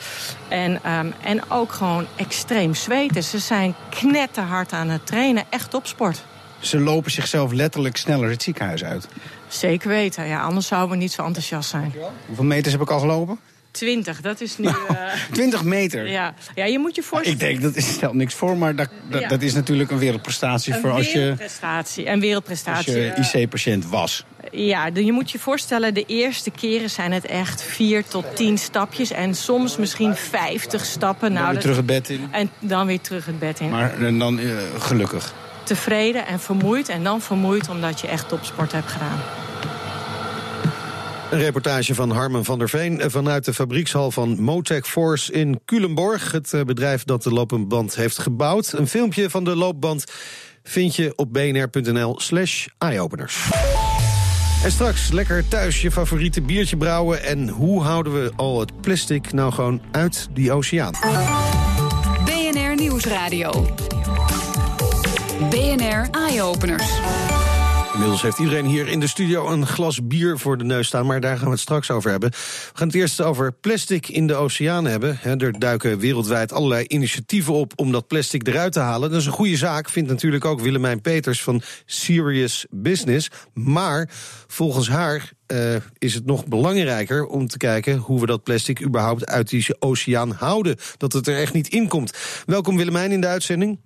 En, 0.48 0.92
um, 0.92 1.14
en 1.20 1.50
ook 1.50 1.72
gewoon 1.72 2.06
extreem 2.16 2.74
zweten. 2.74 3.22
Ze 3.22 3.38
zijn 3.38 3.74
knetterhard 3.88 4.72
aan 4.72 4.88
het 4.88 5.06
trainen, 5.06 5.44
echt 5.48 5.74
op 5.74 5.86
sport. 5.86 6.22
Ze 6.62 6.80
lopen 6.80 7.10
zichzelf 7.10 7.52
letterlijk 7.52 7.96
sneller 7.96 8.30
het 8.30 8.42
ziekenhuis 8.42 8.84
uit. 8.84 9.08
Zeker 9.48 9.88
weten, 9.88 10.26
ja, 10.26 10.42
anders 10.42 10.66
zouden 10.66 10.90
we 10.90 10.96
niet 10.96 11.12
zo 11.12 11.24
enthousiast 11.24 11.70
zijn. 11.70 11.94
Hoeveel 12.26 12.44
meters 12.44 12.72
heb 12.72 12.82
ik 12.82 12.90
al 12.90 12.98
gelopen? 12.98 13.38
20, 13.70 14.20
dat 14.20 14.40
is 14.40 14.58
nu... 14.58 14.66
Uh... 14.90 14.96
20 15.32 15.64
meter? 15.64 16.08
Ja. 16.08 16.34
ja, 16.54 16.64
je 16.64 16.78
moet 16.78 16.94
je 16.94 17.02
voorstellen... 17.02 17.40
Ik 17.40 17.60
denk, 17.62 17.74
dat 17.74 17.84
stelt 17.84 18.14
niks 18.14 18.34
voor, 18.34 18.56
maar 18.56 18.76
dat, 18.76 18.88
dat, 19.10 19.20
ja. 19.20 19.28
dat 19.28 19.42
is 19.42 19.54
natuurlijk 19.54 19.90
een 19.90 19.98
wereldprestatie... 19.98 20.74
Een 20.74 20.80
voor 20.80 20.90
als 20.90 21.12
je, 21.12 21.18
wereldprestatie, 21.18 22.08
een 22.08 22.20
wereldprestatie. 22.20 23.12
Als 23.16 23.30
je 23.30 23.38
IC-patiënt 23.38 23.88
was. 23.88 24.24
Ja, 24.50 24.90
je 24.94 25.12
moet 25.12 25.30
je 25.30 25.38
voorstellen, 25.38 25.94
de 25.94 26.04
eerste 26.06 26.50
keren 26.50 26.90
zijn 26.90 27.12
het 27.12 27.26
echt 27.26 27.62
vier 27.62 28.04
tot 28.04 28.36
tien 28.36 28.58
stapjes... 28.58 29.10
en 29.10 29.34
soms 29.34 29.76
misschien 29.76 30.14
50 30.14 30.84
stappen. 30.84 31.32
Dan 31.32 31.42
nou, 31.42 31.52
weer 31.52 31.60
terug 31.60 31.76
het 31.76 31.86
bed 31.86 32.08
in? 32.08 32.28
En 32.30 32.50
dan 32.58 32.86
weer 32.86 33.00
terug 33.00 33.26
het 33.26 33.38
bed 33.38 33.60
in. 33.60 33.68
Maar 33.70 34.02
en 34.02 34.18
dan 34.18 34.38
uh, 34.38 34.56
gelukkig? 34.78 35.34
Tevreden 35.62 36.26
en 36.26 36.40
vermoeid. 36.40 36.88
En 36.88 37.04
dan 37.04 37.20
vermoeid 37.20 37.68
omdat 37.68 38.00
je 38.00 38.06
echt 38.06 38.28
topsport 38.28 38.72
hebt 38.72 38.88
gedaan. 38.90 39.20
Een 41.30 41.38
reportage 41.38 41.94
van 41.94 42.10
Harmen 42.10 42.44
van 42.44 42.58
der 42.58 42.68
Veen 42.68 43.10
vanuit 43.10 43.44
de 43.44 43.54
fabriekshal 43.54 44.10
van 44.10 44.40
Motec 44.40 44.86
Force 44.86 45.32
in 45.32 45.60
Culemborg. 45.64 46.32
Het 46.32 46.54
bedrijf 46.66 47.04
dat 47.04 47.22
de 47.22 47.30
loopband 47.30 47.94
heeft 47.94 48.18
gebouwd. 48.18 48.72
Een 48.72 48.88
filmpje 48.88 49.30
van 49.30 49.44
de 49.44 49.56
loopband 49.56 50.04
vind 50.62 50.96
je 50.96 51.12
op 51.16 51.32
bnr.nl 51.32 52.20
slash 52.20 52.66
eyeopeners. 52.78 53.36
En 54.64 54.72
straks 54.72 55.10
lekker 55.10 55.48
thuis 55.48 55.82
je 55.82 55.90
favoriete 55.90 56.42
biertje 56.42 56.76
brouwen. 56.76 57.22
En 57.22 57.48
hoe 57.48 57.82
houden 57.82 58.22
we 58.22 58.32
al 58.36 58.60
het 58.60 58.80
plastic 58.80 59.32
nou 59.32 59.52
gewoon 59.52 59.82
uit 59.90 60.28
die 60.32 60.52
oceaan? 60.52 60.92
BNR 62.24 62.74
Nieuwsradio. 62.74 63.74
BNR 65.50 66.08
Eyeopeners. 66.10 67.00
Inmiddels 67.92 68.22
heeft 68.22 68.38
iedereen 68.38 68.66
hier 68.66 68.88
in 68.88 69.00
de 69.00 69.06
studio 69.06 69.48
een 69.48 69.66
glas 69.66 70.06
bier 70.06 70.38
voor 70.38 70.58
de 70.58 70.64
neus 70.64 70.86
staan, 70.86 71.06
maar 71.06 71.20
daar 71.20 71.36
gaan 71.36 71.44
we 71.44 71.50
het 71.50 71.60
straks 71.60 71.90
over 71.90 72.10
hebben. 72.10 72.30
We 72.30 72.70
gaan 72.72 72.86
het 72.86 72.96
eerst 72.96 73.20
over 73.20 73.52
plastic 73.52 74.08
in 74.08 74.26
de 74.26 74.34
oceaan 74.34 74.84
hebben. 74.84 75.18
er 75.22 75.58
duiken 75.58 75.98
wereldwijd 75.98 76.52
allerlei 76.52 76.84
initiatieven 76.86 77.54
op 77.54 77.72
om 77.76 77.92
dat 77.92 78.06
plastic 78.06 78.46
eruit 78.46 78.72
te 78.72 78.80
halen. 78.80 79.10
Dat 79.10 79.20
is 79.20 79.26
een 79.26 79.32
goede 79.32 79.56
zaak, 79.56 79.88
vindt 79.88 80.10
natuurlijk 80.10 80.44
ook 80.44 80.60
Willemijn 80.60 81.00
Peters 81.00 81.42
van 81.42 81.62
Serious 81.86 82.66
Business. 82.70 83.30
Maar 83.54 84.10
volgens 84.46 84.88
haar 84.88 85.32
uh, 85.46 85.74
is 85.98 86.14
het 86.14 86.26
nog 86.26 86.46
belangrijker 86.46 87.26
om 87.26 87.46
te 87.46 87.56
kijken 87.56 87.96
hoe 87.96 88.20
we 88.20 88.26
dat 88.26 88.42
plastic 88.42 88.82
überhaupt 88.82 89.26
uit 89.26 89.48
die 89.48 89.80
oceaan 89.80 90.30
houden. 90.30 90.76
Dat 90.96 91.12
het 91.12 91.26
er 91.26 91.40
echt 91.40 91.52
niet 91.52 91.68
in 91.68 91.88
komt. 91.88 92.12
Welkom 92.46 92.76
Willemijn 92.76 93.12
in 93.12 93.20
de 93.20 93.26
uitzending. 93.26 93.78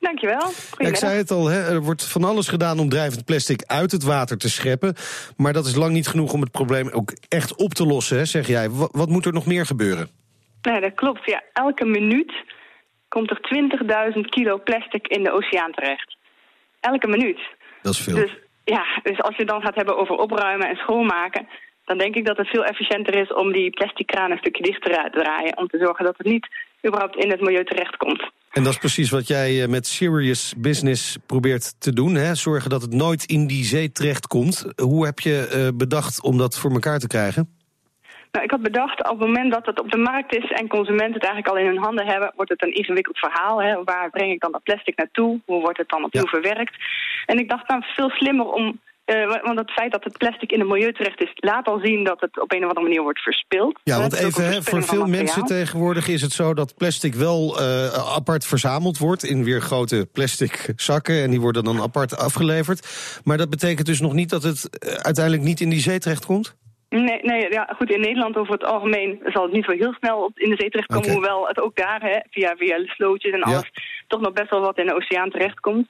Dankjewel. 0.00 0.50
Ja, 0.78 0.88
ik 0.88 0.96
zei 0.96 1.16
het 1.16 1.30
al, 1.30 1.46
hè, 1.46 1.72
er 1.72 1.82
wordt 1.82 2.04
van 2.04 2.24
alles 2.24 2.48
gedaan 2.48 2.78
om 2.78 2.88
drijvend 2.88 3.24
plastic 3.24 3.62
uit 3.66 3.92
het 3.92 4.02
water 4.02 4.38
te 4.38 4.50
scheppen. 4.50 4.94
Maar 5.36 5.52
dat 5.52 5.66
is 5.66 5.74
lang 5.74 5.92
niet 5.92 6.06
genoeg 6.06 6.32
om 6.32 6.40
het 6.40 6.50
probleem 6.50 6.88
ook 6.88 7.12
echt 7.28 7.56
op 7.56 7.74
te 7.74 7.86
lossen, 7.86 8.16
hè, 8.16 8.24
zeg 8.24 8.46
jij. 8.46 8.70
Wat, 8.70 8.90
wat 8.92 9.08
moet 9.08 9.26
er 9.26 9.32
nog 9.32 9.46
meer 9.46 9.66
gebeuren? 9.66 10.08
Nee, 10.62 10.80
dat 10.80 10.94
klopt. 10.94 11.24
Ja, 11.24 11.42
elke 11.52 11.84
minuut 11.84 12.32
komt 13.08 13.30
er 13.30 13.40
20.000 14.14 14.20
kilo 14.20 14.58
plastic 14.58 15.06
in 15.06 15.22
de 15.24 15.32
oceaan 15.32 15.72
terecht. 15.72 16.16
Elke 16.80 17.06
minuut. 17.06 17.40
Dat 17.82 17.92
is 17.92 18.00
veel. 18.00 18.14
Dus, 18.14 18.38
ja, 18.64 18.84
dus 19.02 19.22
als 19.22 19.36
je 19.36 19.44
dan 19.44 19.60
gaat 19.60 19.74
hebben 19.74 19.96
over 19.96 20.14
opruimen 20.14 20.68
en 20.68 20.76
schoonmaken... 20.76 21.48
dan 21.84 21.98
denk 21.98 22.14
ik 22.14 22.26
dat 22.26 22.36
het 22.36 22.48
veel 22.48 22.64
efficiënter 22.64 23.14
is 23.14 23.32
om 23.32 23.52
die 23.52 23.70
plastic 23.70 24.06
kraan 24.06 24.30
een 24.30 24.38
stukje 24.38 24.62
dichter 24.62 24.92
te 24.92 25.20
draaien... 25.20 25.58
om 25.58 25.68
te 25.68 25.78
zorgen 25.78 26.04
dat 26.04 26.16
het 26.16 26.26
niet 26.26 26.48
überhaupt 26.86 27.16
in 27.16 27.30
het 27.30 27.40
milieu 27.40 27.64
terechtkomt. 27.64 28.30
En 28.50 28.62
dat 28.62 28.72
is 28.72 28.78
precies 28.78 29.10
wat 29.10 29.26
jij 29.26 29.62
eh, 29.62 29.68
met 29.68 29.86
Serious 29.86 30.54
Business 30.56 31.16
probeert 31.26 31.80
te 31.80 31.92
doen. 31.92 32.14
Hè? 32.14 32.34
Zorgen 32.34 32.70
dat 32.70 32.82
het 32.82 32.92
nooit 32.92 33.24
in 33.24 33.46
die 33.46 33.64
zee 33.64 33.92
terechtkomt. 33.92 34.72
Hoe 34.76 35.04
heb 35.04 35.18
je 35.18 35.50
uh, 35.54 35.78
bedacht 35.78 36.22
om 36.22 36.38
dat 36.38 36.58
voor 36.58 36.70
elkaar 36.70 36.98
te 36.98 37.06
krijgen? 37.06 37.58
Nou, 38.32 38.44
ik 38.44 38.50
had 38.50 38.62
bedacht, 38.62 38.98
op 39.10 39.18
het 39.18 39.28
moment 39.28 39.52
dat 39.52 39.66
het 39.66 39.80
op 39.80 39.90
de 39.90 39.98
markt 39.98 40.36
is 40.36 40.50
en 40.50 40.68
consumenten 40.68 41.14
het 41.14 41.24
eigenlijk 41.24 41.54
al 41.54 41.62
in 41.62 41.66
hun 41.66 41.84
handen 41.84 42.06
hebben, 42.06 42.32
wordt 42.36 42.50
het 42.50 42.62
een 42.62 42.74
ingewikkeld 42.74 43.18
verhaal. 43.18 43.62
Hè? 43.62 43.84
Waar 43.84 44.10
breng 44.10 44.32
ik 44.32 44.40
dan 44.40 44.52
dat 44.52 44.62
plastic 44.62 44.96
naartoe? 44.96 45.40
Hoe 45.44 45.60
wordt 45.60 45.78
het 45.78 45.88
dan 45.88 46.04
opnieuw 46.04 46.22
ja. 46.22 46.30
verwerkt? 46.30 46.76
En 47.26 47.38
ik 47.38 47.48
dacht, 47.48 47.68
nou, 47.68 47.82
veel 47.94 48.10
slimmer 48.10 48.46
om 48.46 48.80
uh, 49.10 49.42
want 49.42 49.58
het 49.58 49.70
feit 49.70 49.92
dat 49.92 50.04
het 50.04 50.18
plastic 50.18 50.52
in 50.52 50.60
het 50.60 50.68
milieu 50.68 50.92
terecht 50.92 51.22
is, 51.22 51.30
laat 51.34 51.66
al 51.66 51.80
zien 51.82 52.04
dat 52.04 52.20
het 52.20 52.40
op 52.40 52.52
een 52.52 52.62
of 52.62 52.68
andere 52.68 52.86
manier 52.86 53.02
wordt 53.02 53.20
verspild. 53.20 53.80
Ja, 53.84 53.98
want 53.98 54.14
even, 54.14 54.44
hè, 54.44 54.62
voor 54.62 54.82
veel 54.82 55.06
mensen 55.06 55.44
tegenwoordig 55.44 56.08
is 56.08 56.22
het 56.22 56.32
zo 56.32 56.54
dat 56.54 56.74
plastic 56.76 57.14
wel 57.14 57.60
uh, 57.60 58.14
apart 58.16 58.46
verzameld 58.46 58.98
wordt 58.98 59.24
in 59.24 59.44
weer 59.44 59.60
grote 59.60 60.08
plastic 60.12 60.72
zakken. 60.76 61.22
En 61.22 61.30
die 61.30 61.40
worden 61.40 61.64
dan 61.64 61.80
apart 61.80 62.16
afgeleverd. 62.16 62.88
Maar 63.24 63.36
dat 63.36 63.50
betekent 63.50 63.86
dus 63.86 64.00
nog 64.00 64.12
niet 64.12 64.30
dat 64.30 64.42
het 64.42 64.78
eh, 64.78 64.92
uiteindelijk 64.92 65.44
niet 65.44 65.60
in 65.60 65.70
die 65.70 65.80
zee 65.80 65.98
terecht 65.98 66.26
komt? 66.26 66.58
Nee, 66.88 67.20
nee 67.22 67.50
ja, 67.50 67.74
goed, 67.76 67.90
in 67.90 68.00
Nederland 68.00 68.36
over 68.36 68.52
het 68.52 68.64
algemeen 68.64 69.20
zal 69.24 69.42
het 69.42 69.52
niet 69.52 69.64
zo 69.64 69.72
heel 69.72 69.92
snel 69.92 70.30
in 70.34 70.50
de 70.50 70.56
zee 70.56 70.70
terechtkomen. 70.70 71.04
Okay. 71.04 71.16
Hoewel 71.16 71.48
het 71.48 71.60
ook 71.60 71.76
daar, 71.76 72.00
hè, 72.00 72.18
via, 72.30 72.56
via 72.56 72.76
slootjes 72.84 73.32
en 73.32 73.42
alles, 73.42 73.70
toch 74.06 74.20
nog 74.20 74.32
best 74.32 74.50
wel 74.50 74.60
wat 74.60 74.78
in 74.78 74.86
de 74.86 74.94
oceaan 74.94 75.30
terechtkomt. 75.30 75.88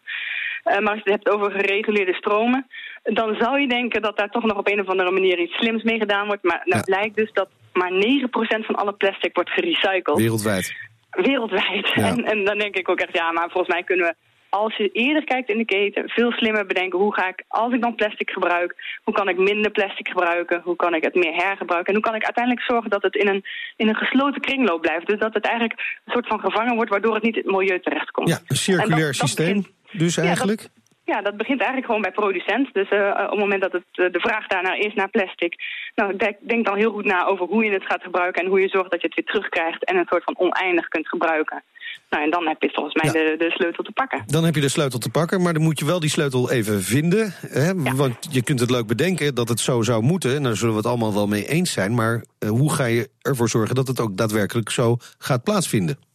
Uh, 0.64 0.78
maar 0.78 0.92
als 0.92 1.02
je 1.04 1.10
het 1.10 1.22
hebt 1.22 1.34
over 1.34 1.50
gereguleerde 1.50 2.14
stromen, 2.14 2.66
dan 3.02 3.34
zou 3.38 3.60
je 3.60 3.68
denken 3.68 4.02
dat 4.02 4.16
daar 4.16 4.30
toch 4.30 4.44
nog 4.44 4.58
op 4.58 4.68
een 4.68 4.80
of 4.80 4.88
andere 4.88 5.10
manier 5.10 5.38
iets 5.38 5.56
slims 5.56 5.82
mee 5.82 5.98
gedaan 5.98 6.26
wordt. 6.26 6.42
Maar 6.42 6.62
nou 6.64 6.78
ja. 6.78 6.82
blijkt 6.82 7.16
dus 7.16 7.32
dat 7.32 7.48
maar 7.72 7.92
9% 7.92 8.66
van 8.66 8.74
alle 8.74 8.92
plastic 8.92 9.34
wordt 9.34 9.50
gerecycled. 9.50 10.16
Wereldwijd. 10.16 10.74
Wereldwijd. 11.10 11.88
Ja. 11.94 12.06
En, 12.06 12.24
en 12.24 12.44
dan 12.44 12.58
denk 12.58 12.76
ik 12.76 12.88
ook 12.88 13.00
echt, 13.00 13.16
ja, 13.16 13.32
maar 13.32 13.50
volgens 13.50 13.74
mij 13.74 13.82
kunnen 13.82 14.06
we 14.06 14.14
als 14.50 14.76
je 14.76 14.90
eerder 14.92 15.24
kijkt 15.24 15.48
in 15.48 15.58
de 15.58 15.64
keten, 15.64 16.08
veel 16.08 16.30
slimmer 16.32 16.66
bedenken 16.66 16.98
hoe 16.98 17.14
ga 17.14 17.28
ik, 17.28 17.44
als 17.48 17.72
ik 17.72 17.82
dan 17.82 17.94
plastic 17.94 18.30
gebruik, 18.30 18.98
hoe 19.04 19.14
kan 19.14 19.28
ik 19.28 19.38
minder 19.38 19.70
plastic 19.70 20.08
gebruiken, 20.08 20.60
hoe 20.64 20.76
kan 20.76 20.94
ik 20.94 21.04
het 21.04 21.14
meer 21.14 21.34
hergebruiken 21.34 21.94
en 21.94 22.00
hoe 22.00 22.08
kan 22.10 22.14
ik 22.14 22.24
uiteindelijk 22.24 22.66
zorgen 22.66 22.90
dat 22.90 23.02
het 23.02 23.14
in 23.14 23.28
een, 23.28 23.44
in 23.76 23.88
een 23.88 23.94
gesloten 23.94 24.40
kringloop 24.40 24.80
blijft. 24.80 25.06
Dus 25.06 25.18
dat 25.18 25.34
het 25.34 25.44
eigenlijk 25.44 25.80
een 26.04 26.12
soort 26.12 26.26
van 26.26 26.40
gevangen 26.40 26.74
wordt 26.74 26.90
waardoor 26.90 27.14
het 27.14 27.22
niet 27.22 27.36
in 27.36 27.42
het 27.42 27.50
milieu 27.50 27.80
terechtkomt. 27.80 28.28
Ja, 28.28 28.38
een 28.46 28.56
circulair 28.56 29.06
dat, 29.06 29.14
systeem 29.14 29.46
dat 29.46 29.54
begint, 29.54 29.79
dus 29.92 30.16
eigenlijk. 30.16 30.60
Ja, 30.60 30.68
dat, 30.68 30.80
ja, 31.04 31.22
dat 31.22 31.36
begint 31.36 31.58
eigenlijk 31.58 31.86
gewoon 31.86 32.06
bij 32.08 32.20
producent. 32.22 32.74
Dus 32.74 32.90
uh, 32.90 33.22
op 33.24 33.30
het 33.30 33.38
moment 33.38 33.62
dat 33.62 33.72
het, 33.72 33.90
uh, 33.92 34.12
de 34.12 34.20
vraag 34.20 34.46
daarnaar 34.46 34.78
is 34.78 34.94
naar 34.94 35.10
plastic... 35.10 35.54
nou, 35.94 36.16
denk, 36.16 36.36
denk, 36.40 36.66
dan 36.66 36.76
heel 36.76 36.92
goed 36.92 37.04
na 37.04 37.26
over 37.26 37.46
hoe 37.46 37.64
je 37.64 37.72
het 37.72 37.84
gaat 37.84 38.02
gebruiken... 38.02 38.42
en 38.42 38.48
hoe 38.48 38.60
je 38.60 38.68
zorgt 38.68 38.90
dat 38.90 39.00
je 39.00 39.06
het 39.06 39.16
weer 39.16 39.24
terugkrijgt... 39.24 39.84
en 39.84 39.96
een 39.96 40.06
soort 40.08 40.24
van 40.24 40.38
oneindig 40.38 40.88
kunt 40.88 41.08
gebruiken. 41.08 41.62
Nou, 42.10 42.24
en 42.24 42.30
dan 42.30 42.46
heb 42.46 42.62
je 42.62 42.70
volgens 42.72 42.94
mij 42.94 43.12
ja. 43.12 43.12
de, 43.12 43.34
de, 43.38 43.50
sleutel 43.50 43.84
te 43.84 43.92
pakken. 43.92 44.22
Dan 44.26 44.44
heb 44.44 44.54
je 44.54 44.60
de 44.60 44.68
sleutel 44.68 44.98
te 44.98 45.10
pakken, 45.10 45.42
maar 45.42 45.52
dan 45.52 45.62
moet 45.62 45.78
je 45.78 45.84
wel 45.84 46.00
die 46.00 46.10
sleutel 46.10 46.50
even 46.50 46.82
vinden. 46.82 47.34
Hè? 47.40 47.66
Ja. 47.66 47.94
Want 47.94 48.28
je 48.30 48.42
kunt 48.42 48.60
het 48.60 48.70
leuk 48.70 48.86
bedenken 48.86 49.34
dat 49.34 49.48
het 49.48 49.60
zo 49.60 49.82
zou 49.82 50.02
moeten... 50.02 50.36
en 50.36 50.42
daar 50.42 50.56
zullen 50.56 50.74
we 50.74 50.80
het 50.80 50.88
allemaal 50.88 51.14
wel 51.14 51.26
mee 51.26 51.48
eens 51.48 51.72
zijn... 51.72 51.94
maar 51.94 52.24
uh, 52.38 52.50
hoe 52.50 52.72
ga 52.72 52.84
je 52.84 53.08
ervoor 53.20 53.48
zorgen 53.48 53.74
dat 53.74 53.88
het 53.88 54.00
ook 54.00 54.16
daadwerkelijk 54.16 54.70
zo 54.70 54.96
gaat 55.18 55.44
plaatsvinden? 55.44 56.09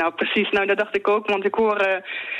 Nou, 0.00 0.12
precies. 0.14 0.50
Nou, 0.50 0.66
dat 0.66 0.78
dacht 0.78 0.96
ik 0.96 1.08
ook. 1.08 1.26
Want 1.26 1.44
ik 1.44 1.54
hoor 1.54 1.86
uh, 1.86 1.96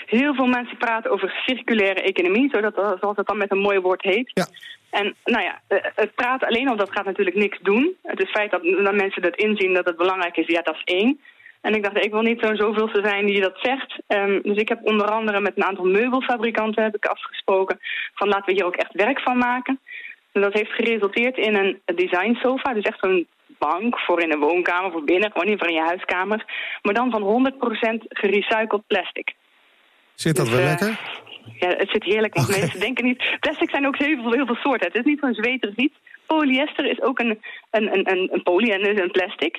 heel 0.07 0.35
veel 0.35 0.47
mensen 0.47 0.77
praten 0.77 1.11
over 1.11 1.43
circulaire 1.47 2.03
economie, 2.03 2.49
zodat, 2.53 2.75
zoals 3.01 3.17
het 3.17 3.27
dan 3.27 3.37
met 3.37 3.51
een 3.51 3.67
mooi 3.69 3.79
woord 3.79 4.03
heet. 4.03 4.31
Ja. 4.35 4.47
En 4.91 5.15
nou 5.25 5.45
ja, 5.45 5.61
uh, 5.69 5.79
het 5.95 6.15
praten 6.15 6.49
alleen 6.49 6.69
al, 6.69 6.77
dat 6.77 6.93
gaat 6.93 7.05
natuurlijk 7.05 7.37
niks 7.37 7.59
doen. 7.63 7.97
Het 8.03 8.23
is 8.23 8.31
feit 8.31 8.51
dat, 8.51 8.63
dat 8.63 8.95
mensen 8.95 9.23
dat 9.23 9.37
inzien 9.37 9.75
dat 9.75 9.85
het 9.85 9.97
belangrijk 9.97 10.37
is, 10.37 10.47
ja, 10.47 10.63
dat 10.63 10.75
is 10.75 10.95
één. 10.95 11.21
En 11.61 11.75
ik 11.75 11.83
dacht, 11.83 12.05
ik 12.05 12.11
wil 12.11 12.23
niet 12.23 12.41
zo'n 12.41 12.57
zoveelste 12.57 13.01
zijn 13.05 13.27
die 13.27 13.41
dat 13.41 13.59
zegt. 13.63 13.99
Um, 14.09 14.43
dus 14.43 14.57
ik 14.57 14.69
heb 14.69 14.81
onder 14.83 15.07
andere 15.11 15.41
met 15.41 15.57
een 15.57 15.65
aantal 15.65 15.85
meubelfabrikanten 15.85 16.83
heb 16.83 16.97
ik 16.97 17.07
afgesproken... 17.07 17.81
van 18.15 18.29
laten 18.29 18.47
we 18.47 18.53
hier 18.53 18.65
ook 18.65 18.77
echt 18.77 18.93
werk 18.93 19.21
van 19.21 19.39
maken. 19.39 19.81
En 20.33 20.41
dat 20.41 20.53
heeft 20.53 20.73
geresulteerd 20.73 21.37
in 21.37 21.55
een 21.55 21.81
design 21.95 22.35
sofa, 22.35 22.75
dus 22.75 22.85
echt 22.85 22.99
zo'n 23.01 23.27
bank 23.59 23.99
voor 23.99 24.21
in 24.21 24.31
de 24.31 24.39
woonkamer, 24.39 24.91
voor 24.91 25.05
binnen, 25.05 25.33
gewoon 25.33 25.49
in 25.49 25.59
van 25.59 25.73
je 25.73 25.81
huiskamer. 25.81 26.45
Maar 26.83 26.95
dan 26.95 27.11
van 27.11 27.53
100% 27.53 27.99
gerecycled 28.09 28.87
plastic. 28.87 29.35
Zit 30.15 30.37
dat 30.37 30.45
dus, 30.45 30.55
wel 30.55 30.65
uh, 30.65 30.69
lekker? 30.69 31.01
Ja, 31.59 31.69
het 31.69 31.91
zit 31.91 32.05
heerlijk. 32.05 32.35
Want 32.35 32.49
okay. 32.49 32.61
mensen 32.61 32.81
denken 32.81 33.05
niet... 33.05 33.37
Plastic 33.41 33.71
zijn 33.71 33.87
ook 33.87 33.99
heel 33.99 34.23
veel, 34.23 34.33
heel 34.33 34.47
veel 34.47 34.55
soorten. 34.55 34.87
Het 34.87 34.97
is 34.97 35.05
niet 35.05 35.19
zo'n 35.19 35.35
zweterig 35.35 35.77
iets. 35.77 35.99
Polyester 36.27 36.87
is 36.87 37.03
ook 37.03 37.19
een, 37.19 37.41
een, 37.71 38.11
een, 38.11 38.29
een 38.33 38.43
poly 38.43 38.71
en 38.71 38.83
dus 38.83 39.01
een 39.01 39.11
plastic. 39.11 39.59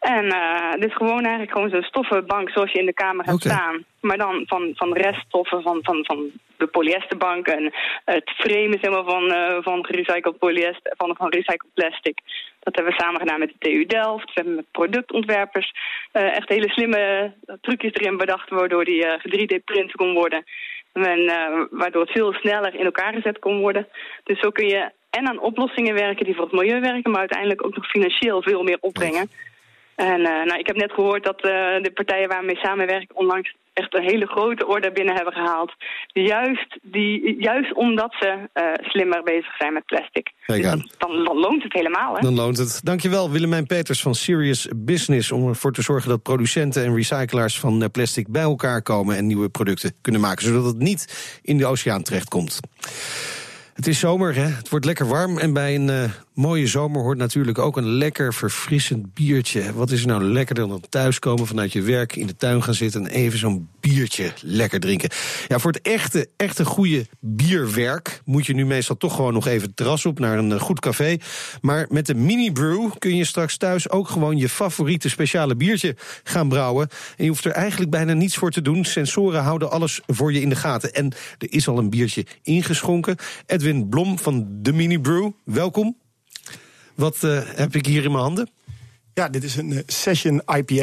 En 0.00 0.24
uh, 0.24 0.72
dit 0.72 0.88
is 0.88 0.96
gewoon 0.96 1.22
eigenlijk 1.22 1.52
gewoon 1.52 1.70
zo'n 1.70 1.82
stoffenbank 1.82 2.50
zoals 2.50 2.72
je 2.72 2.78
in 2.78 2.86
de 2.86 2.92
kamer 2.92 3.24
okay. 3.24 3.36
staan. 3.36 3.84
Maar 4.00 4.16
dan 4.16 4.42
van, 4.46 4.72
van 4.74 4.92
reststoffen 4.92 5.62
van, 5.62 5.78
van, 5.82 6.04
van 6.04 6.30
de 6.56 6.66
polyesterbank. 6.66 7.46
En 7.46 7.72
het 8.04 8.30
frame 8.30 8.74
is 8.74 8.80
helemaal 8.80 9.04
van, 9.04 9.24
uh, 9.24 9.56
van 9.60 9.84
gerecycled 9.84 10.38
polyester, 10.38 10.92
van, 10.96 11.16
van 11.16 11.28
recycled 11.28 11.74
plastic. 11.74 12.18
Dat 12.60 12.74
hebben 12.74 12.92
we 12.94 13.00
samen 13.00 13.20
gedaan 13.20 13.38
met 13.38 13.52
de 13.58 13.70
TU 13.70 13.86
Delft. 13.86 14.24
We 14.24 14.32
hebben 14.34 14.54
met 14.54 14.70
productontwerpers 14.70 15.72
uh, 16.12 16.36
echt 16.36 16.48
hele 16.48 16.68
slimme 16.68 17.32
trucjes 17.60 17.92
erin 17.92 18.16
bedacht... 18.16 18.50
waardoor 18.50 18.84
die 18.84 19.04
uh, 19.04 19.12
3D-print 19.12 19.92
kon 19.92 20.14
worden. 20.14 20.44
En, 20.92 21.26
waardoor 21.70 22.02
het 22.02 22.10
veel 22.10 22.32
sneller 22.32 22.74
in 22.74 22.84
elkaar 22.84 23.12
gezet 23.12 23.38
kon 23.38 23.60
worden. 23.60 23.88
Dus 24.24 24.40
zo 24.40 24.50
kun 24.50 24.66
je 24.66 24.90
en 25.10 25.28
aan 25.28 25.40
oplossingen 25.40 25.94
werken 25.94 26.24
die 26.24 26.34
voor 26.34 26.44
het 26.44 26.52
milieu 26.52 26.80
werken... 26.80 27.10
maar 27.10 27.20
uiteindelijk 27.20 27.64
ook 27.64 27.76
nog 27.76 27.86
financieel 27.86 28.42
veel 28.42 28.62
meer 28.62 28.78
opbrengen. 28.80 29.30
En 29.94 30.20
uh, 30.20 30.44
nou, 30.44 30.58
ik 30.58 30.66
heb 30.66 30.76
net 30.76 30.92
gehoord 30.92 31.24
dat 31.24 31.44
uh, 31.44 31.50
de 31.82 31.90
partijen 31.94 32.28
waar 32.28 32.40
we 32.40 32.46
mee 32.46 32.56
samenwerken... 32.56 33.16
onlangs 33.16 33.54
echt 33.72 33.94
een 33.94 34.02
hele 34.02 34.26
grote 34.26 34.66
orde 34.66 34.92
binnen 34.92 35.14
hebben 35.14 35.32
gehaald. 35.32 35.72
Juist, 36.06 36.78
die, 36.82 37.40
juist 37.40 37.74
omdat 37.74 38.14
ze 38.18 38.48
uh, 38.54 38.88
slimmer 38.88 39.22
bezig 39.22 39.56
zijn 39.58 39.72
met 39.72 39.86
plastic. 39.86 40.30
Dus 40.46 40.62
dan, 40.62 40.88
dan, 40.98 41.24
dan, 41.24 41.38
loont 41.38 41.62
het 41.62 41.72
helemaal. 41.72 42.14
Hè? 42.14 42.20
Dan 42.20 42.34
loont 42.34 42.56
het. 42.58 42.80
Dankjewel 42.84 43.30
Willemijn 43.30 43.66
Peters 43.66 44.02
van 44.02 44.14
Serious 44.14 44.68
Business... 44.76 45.32
om 45.32 45.48
ervoor 45.48 45.72
te 45.72 45.82
zorgen 45.82 46.08
dat 46.08 46.22
producenten 46.22 46.84
en 46.84 46.94
recyclaars 46.94 47.58
van 47.58 47.90
plastic 47.90 48.28
bij 48.28 48.42
elkaar 48.42 48.82
komen... 48.82 49.16
en 49.16 49.26
nieuwe 49.26 49.48
producten 49.48 49.92
kunnen 50.00 50.20
maken, 50.20 50.44
zodat 50.44 50.64
het 50.64 50.78
niet 50.78 51.40
in 51.42 51.56
de 51.56 51.66
oceaan 51.66 52.02
terechtkomt. 52.02 52.60
Het 53.80 53.88
is 53.88 53.98
zomer, 53.98 54.34
hè? 54.34 54.46
het 54.46 54.68
wordt 54.68 54.84
lekker 54.84 55.06
warm. 55.06 55.38
En 55.38 55.52
bij 55.52 55.74
een 55.74 55.88
uh, 55.88 56.04
mooie 56.34 56.66
zomer 56.66 57.02
hoort 57.02 57.18
natuurlijk 57.18 57.58
ook 57.58 57.76
een 57.76 57.88
lekker 57.88 58.34
verfrissend 58.34 59.14
biertje. 59.14 59.72
Wat 59.74 59.90
is 59.90 60.00
er 60.00 60.06
nou 60.06 60.24
lekkerder 60.24 60.68
dan 60.68 60.82
thuiskomen 60.88 61.46
vanuit 61.46 61.72
je 61.72 61.82
werk... 61.82 62.16
in 62.16 62.26
de 62.26 62.36
tuin 62.36 62.62
gaan 62.62 62.74
zitten 62.74 63.06
en 63.06 63.10
even 63.10 63.38
zo'n 63.38 63.68
biertje 63.80 64.32
lekker 64.42 64.80
drinken. 64.80 65.10
Ja, 65.48 65.58
voor 65.58 65.72
het 65.72 65.82
echte, 65.82 66.28
echte 66.36 66.64
goede 66.64 67.06
bierwerk... 67.20 68.20
moet 68.24 68.46
je 68.46 68.54
nu 68.54 68.66
meestal 68.66 68.96
toch 68.96 69.14
gewoon 69.14 69.32
nog 69.32 69.46
even 69.46 69.74
terras 69.74 70.06
op 70.06 70.18
naar 70.18 70.38
een 70.38 70.60
goed 70.60 70.80
café. 70.80 71.16
Maar 71.60 71.86
met 71.88 72.06
de 72.06 72.14
mini 72.14 72.52
brew 72.52 72.90
kun 72.98 73.16
je 73.16 73.24
straks 73.24 73.56
thuis 73.56 73.90
ook 73.90 74.08
gewoon... 74.08 74.36
je 74.36 74.48
favoriete 74.48 75.08
speciale 75.08 75.56
biertje 75.56 75.96
gaan 76.24 76.48
brouwen. 76.48 76.88
En 77.16 77.24
je 77.24 77.30
hoeft 77.30 77.44
er 77.44 77.52
eigenlijk 77.52 77.90
bijna 77.90 78.12
niets 78.12 78.36
voor 78.36 78.50
te 78.50 78.62
doen. 78.62 78.84
Sensoren 78.84 79.42
houden 79.42 79.70
alles 79.70 80.00
voor 80.06 80.32
je 80.32 80.40
in 80.40 80.48
de 80.48 80.56
gaten. 80.56 80.94
En 80.94 81.12
er 81.38 81.52
is 81.52 81.68
al 81.68 81.78
een 81.78 81.90
biertje 81.90 82.26
ingeschonken. 82.42 83.16
Edwin 83.46 83.69
Blom 83.78 84.18
van 84.18 84.46
de 84.62 84.72
Mini 84.72 84.98
Brew, 84.98 85.30
welkom. 85.44 85.96
Wat 86.94 87.16
uh, 87.24 87.40
heb 87.44 87.74
ik 87.74 87.86
hier 87.86 88.04
in 88.04 88.10
mijn 88.10 88.22
handen? 88.22 88.50
Ja, 89.14 89.28
dit 89.28 89.44
is 89.44 89.56
een 89.56 89.70
uh, 89.70 89.78
Session 89.86 90.42
IPA. 90.56 90.74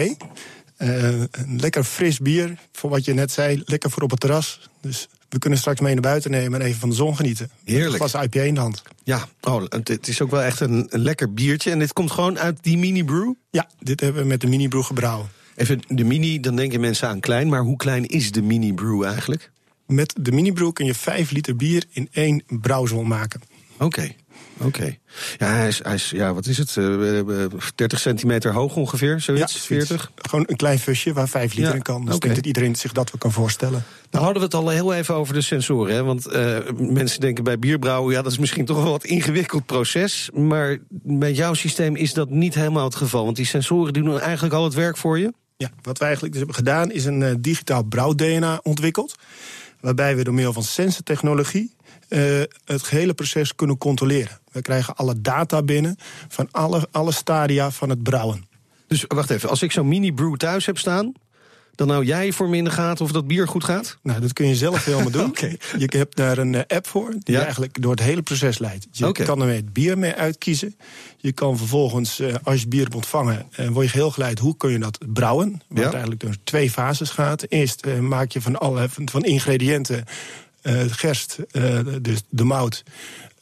Uh, 0.78 1.22
een 1.32 1.60
lekker 1.60 1.84
fris 1.84 2.20
bier, 2.20 2.58
voor 2.72 2.90
wat 2.90 3.06
je 3.06 3.14
net 3.14 3.32
zei. 3.32 3.62
Lekker 3.66 3.90
voor 3.92 4.04
op 4.04 4.12
het 4.12 4.20
terras. 4.20 4.70
Dus 4.82 5.08
We 5.30 5.40
kunnen 5.40 5.60
straks 5.60 5.80
mee 5.80 5.94
naar 5.94 6.02
buiten 6.02 6.32
nemen 6.32 6.62
en 6.62 6.68
even 6.68 6.80
van 6.80 6.90
de 6.90 6.96
zon 6.96 7.16
genieten. 7.16 7.50
Heerlijk. 7.64 8.04
Een 8.04 8.10
glas 8.10 8.24
IPA 8.24 8.42
in 8.42 8.54
de 8.54 8.60
hand. 8.60 8.82
Ja, 9.04 9.28
oh, 9.42 9.64
het 9.70 10.08
is 10.08 10.22
ook 10.22 10.32
wel 10.32 10.42
echt 10.42 10.60
een, 10.60 10.88
een 10.90 11.00
lekker 11.00 11.34
biertje. 11.34 11.72
En 11.72 11.80
dit 11.80 11.94
komt 11.94 12.12
gewoon 12.12 12.40
uit 12.40 12.58
die 12.62 12.78
mini 12.78 13.04
brew? 13.04 13.34
Ja, 13.50 13.70
dit 13.80 14.00
hebben 14.00 14.22
we 14.22 14.28
met 14.28 14.42
de 14.42 14.48
mini 14.48 14.68
brew 14.68 14.84
gebrouwen. 14.84 15.28
Even 15.56 15.80
de 15.88 16.04
mini, 16.04 16.40
dan 16.40 16.56
denken 16.56 16.80
mensen 16.80 17.08
aan 17.08 17.20
klein. 17.20 17.50
Maar 17.50 17.62
hoe 17.62 17.78
klein 17.78 18.06
is 18.06 18.32
de 18.32 18.42
mini 18.42 18.74
brew 18.74 19.04
eigenlijk? 19.04 19.52
Met 19.88 20.14
de 20.20 20.32
mini 20.32 20.52
brew 20.52 20.72
kun 20.72 20.86
je 20.86 20.94
5 20.94 21.32
liter 21.32 21.56
bier 21.56 21.84
in 21.90 22.08
één 22.12 22.44
brouwsel 22.48 23.04
maken. 23.04 23.42
Oké. 23.80 24.16
Oké. 24.60 24.98
Ja, 25.38 25.48
hij 25.48 25.68
is, 25.68 25.84
hij 25.84 25.94
is, 25.94 26.10
ja, 26.10 26.34
wat 26.34 26.46
is 26.46 26.58
het? 26.58 26.76
Uh, 26.76 27.46
30 27.76 28.00
centimeter 28.00 28.54
hoog 28.54 28.76
ongeveer, 28.76 29.22
zoiets? 29.22 29.54
Ja, 29.54 29.60
40? 29.60 30.12
Gewoon 30.16 30.46
een 30.48 30.56
klein 30.56 30.80
fusje 30.80 31.14
waar 31.14 31.30
5 31.30 31.54
liter 31.54 31.76
in 31.76 31.82
kan. 31.82 32.06
Dus 32.06 32.16
ik 32.16 32.22
denk 32.22 32.36
dat 32.36 32.46
iedereen 32.46 32.76
zich 32.76 32.92
dat 32.92 33.12
wel 33.12 33.20
kan 33.20 33.32
voorstellen. 33.32 33.84
Nou 34.12 34.24
hadden 34.24 34.42
we 34.42 34.48
het 34.48 34.66
al 34.66 34.70
heel 34.70 34.94
even 34.94 35.16
over 35.16 35.34
de 35.34 35.42
sensoren. 35.42 35.96
Hè? 35.96 36.04
Want 36.04 36.28
uh, 36.28 36.58
mensen 36.78 37.20
denken 37.20 37.44
bij 37.44 37.60
bierbrouwen... 37.60 38.14
ja, 38.14 38.22
dat 38.22 38.32
is 38.32 38.38
misschien 38.38 38.66
toch 38.66 38.84
wel 38.84 38.92
wat 38.92 39.06
ingewikkeld 39.06 39.66
proces. 39.66 40.30
Maar 40.34 40.78
met 41.04 41.38
jouw 41.38 41.54
systeem 41.54 41.96
is 41.96 42.14
dat 42.14 42.30
niet 42.30 42.56
helemaal 42.56 42.84
het 42.84 42.96
geval. 42.96 43.24
Want 43.24 43.36
die 43.36 43.46
sensoren 43.46 43.94
doen 43.94 44.20
eigenlijk 44.20 44.54
al 44.54 44.64
het 44.64 44.74
werk 44.74 44.98
voor 44.98 45.20
je? 45.20 45.34
Ja, 45.58 45.70
wat 45.82 45.98
we 45.98 46.04
eigenlijk 46.04 46.34
dus 46.34 46.44
hebben 46.44 46.64
gedaan... 46.66 46.92
is 46.92 47.06
een 47.06 47.22
uh, 47.22 47.34
digitaal 47.40 47.84
brouw-DNA 47.84 48.60
ontwikkeld. 48.64 49.16
Waarbij 49.80 50.16
we 50.16 50.24
door 50.24 50.34
middel 50.34 50.54
van 50.54 50.64
sensortechnologie 50.64 51.76
uh, 52.10 52.42
het 52.66 52.84
gehele 52.84 53.14
proces 53.14 53.56
kunnen 53.56 53.78
controleren. 53.78 54.40
We 54.52 54.62
krijgen 54.62 54.96
alle 54.96 55.22
data 55.22 55.64
binnen 55.64 55.96
van 56.28 56.48
alle, 56.52 56.88
alle 56.92 57.12
stadia 57.12 57.72
van 57.72 57.90
het 57.90 58.04
brouwen. 58.04 58.46
Dus 58.88 59.06
wacht 59.08 59.30
even, 59.30 59.50
als 59.50 59.62
ik 59.62 59.72
zo'n 59.72 59.88
mini-brew 59.88 60.36
thuis 60.36 60.66
heb 60.66 60.78
staan... 60.78 61.14
dan 61.78 61.90
hou 61.90 62.06
jij 62.06 62.32
voor 62.32 62.50
me 62.50 62.58
in 62.58 62.64
de 62.64 62.70
gaten 62.70 63.06
of 63.06 63.12
dat 63.12 63.28
bier 63.28 63.48
goed 63.48 63.64
gaat? 63.64 63.98
Nou, 64.04 64.22
dat 64.22 64.34
kun 64.34 64.48
je 64.48 64.56
zelf 64.56 64.86
helemaal 64.86 65.12
doen. 65.12 65.26
okay. 65.30 65.58
Je 65.78 65.98
hebt 65.98 66.16
daar 66.16 66.38
een 66.38 66.54
uh, 66.54 66.62
app 66.68 66.88
voor 66.88 67.10
die 67.20 67.36
ja? 67.36 67.42
eigenlijk 67.42 67.82
door 67.82 67.92
het 67.92 68.02
hele 68.02 68.22
proces 68.22 68.58
leidt. 68.58 68.88
Je 68.92 69.08
okay. 69.08 69.26
kan 69.26 69.42
er 69.42 69.54
het 69.54 69.74
bier 69.74 69.98
mee 69.98 70.14
uitkiezen. 70.14 70.76
Je 71.18 71.32
kan 71.32 71.58
vervolgens, 71.58 72.20
uh, 72.20 72.36
als 72.44 72.62
je 72.62 72.68
bier 72.68 72.84
hebt 72.84 72.96
ontvangen... 72.96 73.46
Uh, 73.60 73.68
word 73.68 73.86
je 73.86 73.92
geheel 73.92 74.12
geleid 74.12 74.40
hoe 74.40 74.58
kun 74.58 74.72
je 74.72 74.80
dat 74.80 74.98
brouwen. 75.14 75.62
Wat 75.68 75.84
ja? 75.84 75.92
eigenlijk 75.92 76.22
door 76.22 76.36
twee 76.44 76.72
fases 76.72 77.10
gaat. 77.10 77.46
Eerst 77.50 77.86
maak 78.00 78.32
je 78.32 78.42
van 78.42 78.56
alle 78.56 78.88
van 79.06 79.24
ingrediënten 79.24 80.04
gerst, 80.88 81.38
dus 82.02 82.22
de 82.30 82.44
mout, 82.44 82.84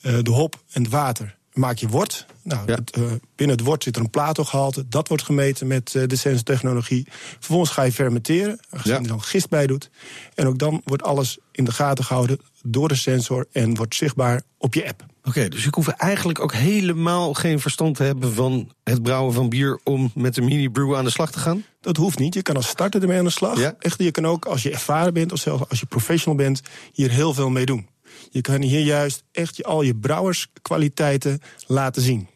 de 0.01 0.32
hop 0.32 0.62
en 0.72 0.82
het 0.82 0.92
water 0.92 1.36
maak 1.56 1.78
je 1.78 1.88
wort. 1.88 2.26
Nou, 2.42 2.62
ja. 2.66 2.74
het, 2.74 2.92
binnen 3.36 3.58
het 3.58 3.66
wort 3.66 3.84
zit 3.84 3.96
er 3.96 4.02
een 4.02 4.10
plato-gehalte. 4.10 4.88
Dat 4.88 5.08
wordt 5.08 5.24
gemeten 5.24 5.68
met 5.68 5.92
de 5.92 6.16
sensortechnologie. 6.16 7.08
Vervolgens 7.10 7.72
ga 7.72 7.84
je 7.84 7.92
fermenteren, 7.92 8.60
als 8.70 8.84
je 8.84 8.94
er 8.94 9.08
dan 9.08 9.22
gist 9.22 9.50
bij 9.50 9.68
doet. 9.68 9.90
En 10.36 10.48
ook 10.48 10.58
dan 10.58 10.82
wordt 10.84 11.04
alles 11.04 11.38
in 11.52 11.64
de 11.64 11.72
gaten 11.72 12.04
gehouden 12.04 12.40
door 12.64 12.88
de 12.88 12.96
sensor... 12.96 13.48
en 13.52 13.76
wordt 13.76 13.96
zichtbaar 13.96 14.42
op 14.58 14.74
je 14.74 14.88
app. 14.88 15.02
Oké, 15.02 15.38
okay, 15.38 15.50
dus 15.50 15.66
ik 15.66 15.74
hoef 15.74 15.88
eigenlijk 15.88 16.40
ook 16.40 16.54
helemaal 16.54 17.34
geen 17.34 17.60
verstand 17.60 17.96
te 17.96 18.04
hebben... 18.04 18.34
van 18.34 18.72
het 18.84 19.04
brouwen 19.04 19.34
van 19.34 19.50
bier 19.50 19.80
om 19.84 20.12
met 20.16 20.36
de 20.36 20.42
mini-brew 20.42 20.96
aan 20.96 21.04
de 21.04 21.10
slag 21.10 21.32
te 21.32 21.40
gaan? 21.40 21.64
Dat 21.82 21.98
hoeft 21.98 22.20
niet. 22.20 22.34
Je 22.34 22.42
kan 22.42 22.56
als 22.56 22.68
starter 22.68 23.02
ermee 23.02 23.18
aan 23.18 23.24
de 23.24 23.30
slag. 23.30 23.60
Ja? 23.60 23.76
Echt, 23.80 24.02
je 24.02 24.12
kan 24.12 24.26
ook 24.26 24.46
als 24.46 24.64
je 24.64 24.72
ervaren 24.72 25.14
bent 25.14 25.32
of 25.32 25.40
zelfs 25.40 25.70
als 25.70 25.80
je 25.80 25.86
professional 25.86 26.38
bent... 26.38 26.62
hier 26.92 27.12
heel 27.12 27.34
veel 27.34 27.50
mee 27.50 27.66
doen. 27.66 27.88
Je 28.30 28.42
kan 28.42 28.62
hier 28.62 28.82
juist 28.82 29.24
echt 29.32 29.64
al 29.64 29.82
je 29.82 29.96
brouwerskwaliteiten 29.96 31.42
laten 31.68 32.02
zien. 32.02 32.28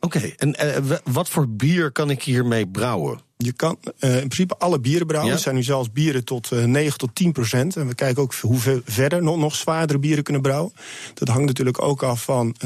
Oké, 0.00 0.16
okay, 0.16 0.34
en 0.36 0.82
uh, 0.88 0.96
wat 1.04 1.28
voor 1.28 1.48
bier 1.48 1.92
kan 1.92 2.10
ik 2.10 2.22
hiermee 2.22 2.66
brouwen? 2.66 3.20
Je 3.36 3.52
kan 3.52 3.78
uh, 3.80 4.10
in 4.10 4.16
principe 4.16 4.56
alle 4.58 4.80
bieren 4.80 5.06
brouwen. 5.06 5.32
Er 5.32 5.38
zijn 5.38 5.54
nu 5.54 5.62
zelfs 5.62 5.92
bieren 5.92 6.24
tot 6.24 6.50
uh, 6.52 6.64
9 6.64 6.98
tot 6.98 7.14
10 7.14 7.32
procent. 7.32 7.76
En 7.76 7.86
we 7.86 7.94
kijken 7.94 8.22
ook 8.22 8.34
hoeveel 8.34 8.80
verder 8.84 9.22
nog, 9.22 9.36
nog 9.36 9.54
zwaardere 9.54 9.98
bieren 9.98 10.24
kunnen 10.24 10.42
brouwen. 10.42 10.72
Dat 11.14 11.28
hangt 11.28 11.46
natuurlijk 11.46 11.82
ook 11.82 12.02
af 12.02 12.22
van 12.22 12.56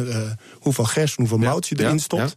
hoeveel 0.59 0.85
gerst 0.85 1.19
en 1.19 1.27
hoeveel 1.27 1.47
mout 1.47 1.69
je 1.69 1.79
erin 1.79 2.01
stopt. 2.01 2.37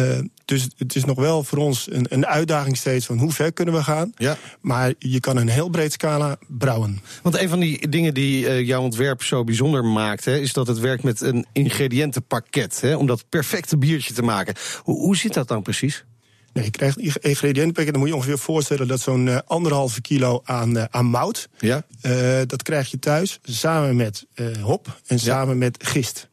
Uh, 0.00 0.18
dus 0.44 0.68
het 0.76 0.94
is 0.94 1.04
nog 1.04 1.18
wel 1.18 1.44
voor 1.44 1.58
ons 1.58 1.86
een, 1.90 2.06
een, 2.08 2.26
uitdaging 2.26 2.76
steeds 2.76 3.06
van 3.06 3.18
hoe 3.18 3.32
ver 3.32 3.52
kunnen 3.52 3.74
we 3.74 3.82
gaan. 3.82 4.12
Ja. 4.16 4.36
Maar 4.60 4.92
je 4.98 5.20
kan 5.20 5.36
een 5.36 5.48
heel 5.48 5.68
breed 5.68 5.92
scala 5.92 6.38
brouwen. 6.46 7.00
Want 7.22 7.38
een 7.38 7.48
van 7.48 7.60
die 7.60 7.88
dingen 7.88 8.14
die 8.14 8.44
uh, 8.44 8.66
jouw 8.66 8.82
ontwerp 8.82 9.22
zo 9.22 9.44
bijzonder 9.44 9.84
maakt, 9.84 10.24
hè, 10.24 10.38
is 10.38 10.52
dat 10.52 10.66
het 10.66 10.78
werkt 10.78 11.02
met 11.02 11.20
een 11.20 11.46
ingrediëntenpakket. 11.52 12.80
Hè, 12.80 12.96
om 12.96 13.06
dat 13.06 13.24
perfecte 13.28 13.76
biertje 13.76 14.14
te 14.14 14.22
maken. 14.22 14.54
Hoe, 14.82 14.96
hoe 14.96 15.16
zit 15.16 15.34
dat 15.34 15.48
dan 15.48 15.62
precies? 15.62 16.04
Nee, 16.52 16.64
je 16.64 16.70
krijgt 16.70 16.98
een 16.98 17.12
ingrediëntenpakket. 17.20 17.92
Dan 17.92 18.00
moet 18.00 18.08
je 18.08 18.16
ongeveer 18.16 18.38
voorstellen 18.38 18.88
dat 18.88 19.00
zo'n 19.00 19.26
uh, 19.26 19.38
anderhalve 19.46 20.00
kilo 20.00 20.40
aan, 20.44 20.76
uh, 20.76 20.84
aan 20.90 21.06
mout. 21.06 21.48
Ja. 21.58 21.82
Uh, 22.02 22.40
dat 22.46 22.62
krijg 22.62 22.90
je 22.90 22.98
thuis 22.98 23.38
samen 23.42 23.96
met 23.96 24.26
hop 24.62 25.00
en 25.06 25.18
samen 25.18 25.52
ja. 25.52 25.58
met 25.58 25.86
gist. 25.86 26.28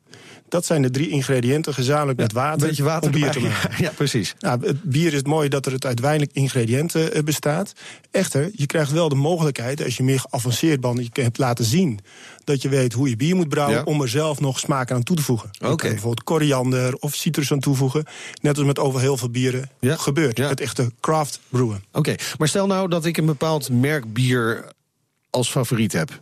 Dat 0.56 0.66
zijn 0.66 0.82
de 0.82 0.92
drie 0.92 1.10
ingrediënten 1.10 1.74
gezamenlijk 1.74 2.18
ja, 2.18 2.24
met 2.24 2.34
water, 2.34 2.68
beetje 2.68 2.84
water 2.84 3.06
om 3.06 3.20
bier 3.20 3.32
te 3.32 3.40
maken. 3.40 3.70
Ja, 3.86 3.92
precies. 3.96 4.36
Nou, 4.40 4.66
het 4.66 4.84
bier 4.84 5.14
is 5.14 5.22
mooi 5.24 5.50
dat 5.50 5.66
er 5.66 5.72
het 5.72 5.86
uiteindelijk 5.86 6.32
ingrediënten 6.34 7.18
uh, 7.18 7.24
bestaat. 7.24 7.74
Echter, 8.12 8.50
je 8.54 8.66
krijgt 8.66 8.92
wel 8.92 9.10
de 9.10 9.16
mogelijkheid, 9.16 9.84
als 9.84 9.98
je 9.98 10.04
meer 10.04 10.20
geavanceerd 10.20 10.82
bent... 10.82 11.10
je 11.14 11.22
hebt 11.22 11.38
laten 11.38 11.66
zien 11.66 12.00
dat 12.44 12.62
je 12.62 12.70
weet 12.70 12.94
hoe 12.94 13.10
je 13.10 13.16
bier 13.16 13.36
moet 13.36 13.50
brouwen... 13.50 13.78
Ja. 13.78 13.84
om 13.84 14.02
er 14.02 14.10
zelf 14.10 14.40
nog 14.40 14.60
smaak 14.60 14.92
aan 14.92 15.04
toe 15.04 15.16
te 15.16 15.22
voegen. 15.22 15.50
Oké. 15.60 15.72
Okay. 15.72 15.90
Bijvoorbeeld 15.90 16.24
koriander 16.24 16.96
of 16.96 17.16
citrus 17.16 17.52
aan 17.52 17.60
toevoegen. 17.60 18.06
Net 18.42 18.58
als 18.58 18.66
met 18.66 18.80
over 18.80 19.00
heel 19.00 19.18
veel 19.18 19.30
bieren 19.30 19.70
ja. 19.80 19.96
gebeurt. 19.96 20.38
Het 20.38 20.62
echte 20.62 20.92
craft 21.00 21.40
brewen. 21.50 21.84
Oké, 21.88 21.98
okay. 21.98 22.20
maar 22.38 22.48
stel 22.48 22.68
nou 22.68 22.90
dat 22.90 23.06
ik 23.06 23.18
een 23.18 23.26
bepaald 23.26 23.70
merk 23.70 24.14
bier 24.14 24.66
als 25.30 25.50
favoriet 25.50 25.92
heb. 25.92 26.20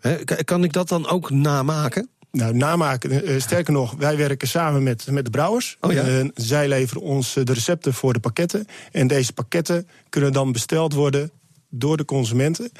He, 0.00 0.24
kan 0.44 0.64
ik 0.64 0.72
dat 0.72 0.88
dan 0.88 1.08
ook 1.08 1.30
namaken? 1.30 2.08
Nou, 2.34 2.54
namaken. 2.54 3.30
Uh, 3.30 3.40
sterker 3.40 3.72
nog, 3.72 3.94
wij 3.98 4.16
werken 4.16 4.48
samen 4.48 4.82
met, 4.82 5.06
met 5.10 5.24
de 5.24 5.30
brouwers. 5.30 5.76
Oh 5.80 5.92
ja? 5.92 6.06
uh, 6.06 6.28
zij 6.34 6.68
leveren 6.68 7.02
ons 7.02 7.32
de 7.32 7.52
recepten 7.52 7.94
voor 7.94 8.12
de 8.12 8.20
pakketten. 8.20 8.66
En 8.92 9.06
deze 9.06 9.32
pakketten 9.32 9.88
kunnen 10.08 10.32
dan 10.32 10.52
besteld 10.52 10.92
worden 10.92 11.30
door 11.68 11.96
de 11.96 12.04
consumenten. 12.04 12.70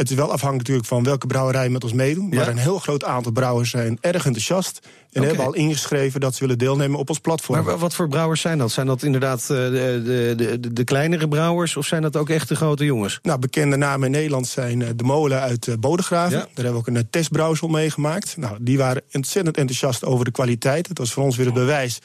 Het 0.00 0.10
is 0.10 0.16
wel 0.16 0.24
afhankelijk 0.32 0.58
natuurlijk 0.58 0.86
van 0.86 1.02
welke 1.04 1.26
brouwerij 1.26 1.68
met 1.68 1.84
ons 1.84 1.92
meedoen. 1.92 2.28
Maar 2.28 2.38
Ja? 2.38 2.48
een 2.48 2.56
heel 2.58 2.78
groot 2.78 3.04
aantal 3.04 3.32
brouwers 3.32 3.70
zijn 3.70 3.98
erg 4.00 4.24
enthousiast. 4.26 4.80
En 5.12 5.22
hebben 5.22 5.44
al 5.44 5.54
ingeschreven 5.54 6.20
dat 6.20 6.34
ze 6.34 6.40
willen 6.40 6.58
deelnemen 6.58 6.98
op 6.98 7.08
ons 7.08 7.18
platform. 7.18 7.56
Maar 7.64 7.72
wa- 7.72 7.78
wat 7.80 7.94
voor 7.94 8.08
brouwers 8.08 8.40
zijn 8.40 8.58
dat? 8.58 8.70
Zijn 8.70 8.86
dat 8.86 9.02
inderdaad 9.02 9.40
eh, 9.40 9.46
de, 9.48 10.34
de, 10.36 10.58
de, 10.60 10.72
de 10.72 10.84
kleinere 10.84 11.28
brouwers 11.28 11.76
of 11.76 11.86
zijn 11.86 12.02
dat 12.02 12.16
ook 12.16 12.28
echt 12.28 12.48
de 12.48 12.54
grote 12.56 12.84
jongens? 12.84 13.18
Nou, 13.22 13.38
bekende 13.38 13.76
namen 13.76 14.06
in 14.06 14.10
Nederland 14.12 14.46
zijn 14.46 14.82
eh, 14.82 14.88
de 14.96 15.04
molen 15.04 15.40
uit 15.40 15.68
eh, 15.68 15.74
Bodegraven. 15.80 16.38
Ja. 16.38 16.44
Daar 16.54 16.64
hebben 16.64 16.72
we 16.72 16.78
ook 16.90 16.96
een 16.96 17.10
testbrouwsel 17.10 17.68
meegemaakt. 17.68 18.36
Nou, 18.36 18.56
die 18.60 18.78
waren 18.78 19.02
ontzettend 19.12 19.56
enthousiast 19.56 20.04
over 20.04 20.24
de 20.24 20.30
kwaliteit. 20.30 20.88
Het 20.88 20.98
was 20.98 21.12
voor 21.12 21.24
ons 21.24 21.36
weer 21.36 21.46
het 21.46 21.54
bewijs 21.54 21.98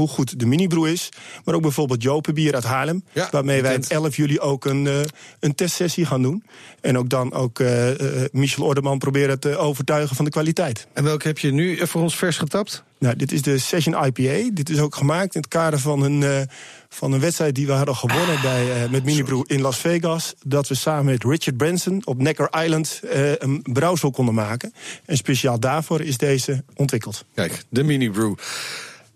hoe 0.00 0.08
goed 0.08 0.38
de 0.38 0.46
minibroe 0.46 0.92
is. 0.92 1.08
Maar 1.44 1.54
ook 1.54 1.62
bijvoorbeeld 1.62 2.02
Jopenbier 2.02 2.54
uit 2.54 2.64
Haarlem. 2.64 3.04
Ja, 3.12 3.28
waarmee 3.30 3.62
wij 3.62 3.74
op 3.74 3.80
bekend. 3.80 3.92
11 3.92 4.16
juli 4.16 4.40
ook 4.40 4.64
een, 4.64 4.86
eh, 4.86 5.00
een 5.40 5.54
testsessie 5.54 6.06
gaan 6.06 6.22
doen. 6.22 6.44
En 6.80 6.98
ook 6.98 7.08
dan 7.08 7.32
ook 7.32 7.60
eh, 7.60 7.90
eh, 7.90 8.28
Michel 8.32 8.64
Orderman 8.64 8.98
proberen 8.98 9.40
te 9.40 9.56
overtuigen 9.56 10.16
van 10.16 10.24
de 10.24 10.30
kwaliteit. 10.30 10.86
En 10.92 11.04
welke 11.04 11.26
heb 11.26 11.38
je 11.38 11.52
nu 11.52 11.86
voor 11.86 12.02
ons 12.02 12.16
vers 12.16 12.38
getapt? 12.38 12.84
Nou, 12.98 13.16
dit 13.16 13.32
is 13.32 13.42
de 13.42 13.58
Session 13.58 14.04
IPA. 14.04 14.50
Dit 14.52 14.70
is 14.70 14.78
ook 14.78 14.94
gemaakt 14.94 15.34
in 15.34 15.40
het 15.40 15.50
kader 15.50 15.78
van 15.78 16.02
een, 16.02 16.48
van 16.94 17.12
een 17.12 17.20
wedstrijd 17.20 17.54
die 17.54 17.66
we 17.66 17.72
hadden 17.72 17.96
gewonnen 17.96 18.40
bij, 18.42 18.82
eh, 18.82 18.90
met 18.90 19.04
Minibrew 19.04 19.42
in 19.46 19.60
Las 19.60 19.78
Vegas. 19.78 20.34
Dat 20.46 20.68
we 20.68 20.74
samen 20.74 21.04
met 21.04 21.24
Richard 21.24 21.56
Branson 21.56 22.02
op 22.04 22.18
Necker 22.18 22.48
Island 22.64 23.00
eh, 23.10 23.32
een 23.36 23.62
brouwsel 23.62 24.10
konden 24.10 24.34
maken. 24.34 24.72
En 25.04 25.16
speciaal 25.16 25.60
daarvoor 25.60 26.00
is 26.00 26.16
deze 26.16 26.64
ontwikkeld. 26.74 27.24
Kijk, 27.34 27.62
de 27.68 27.82
Mini 27.82 28.10
Brew. 28.10 28.34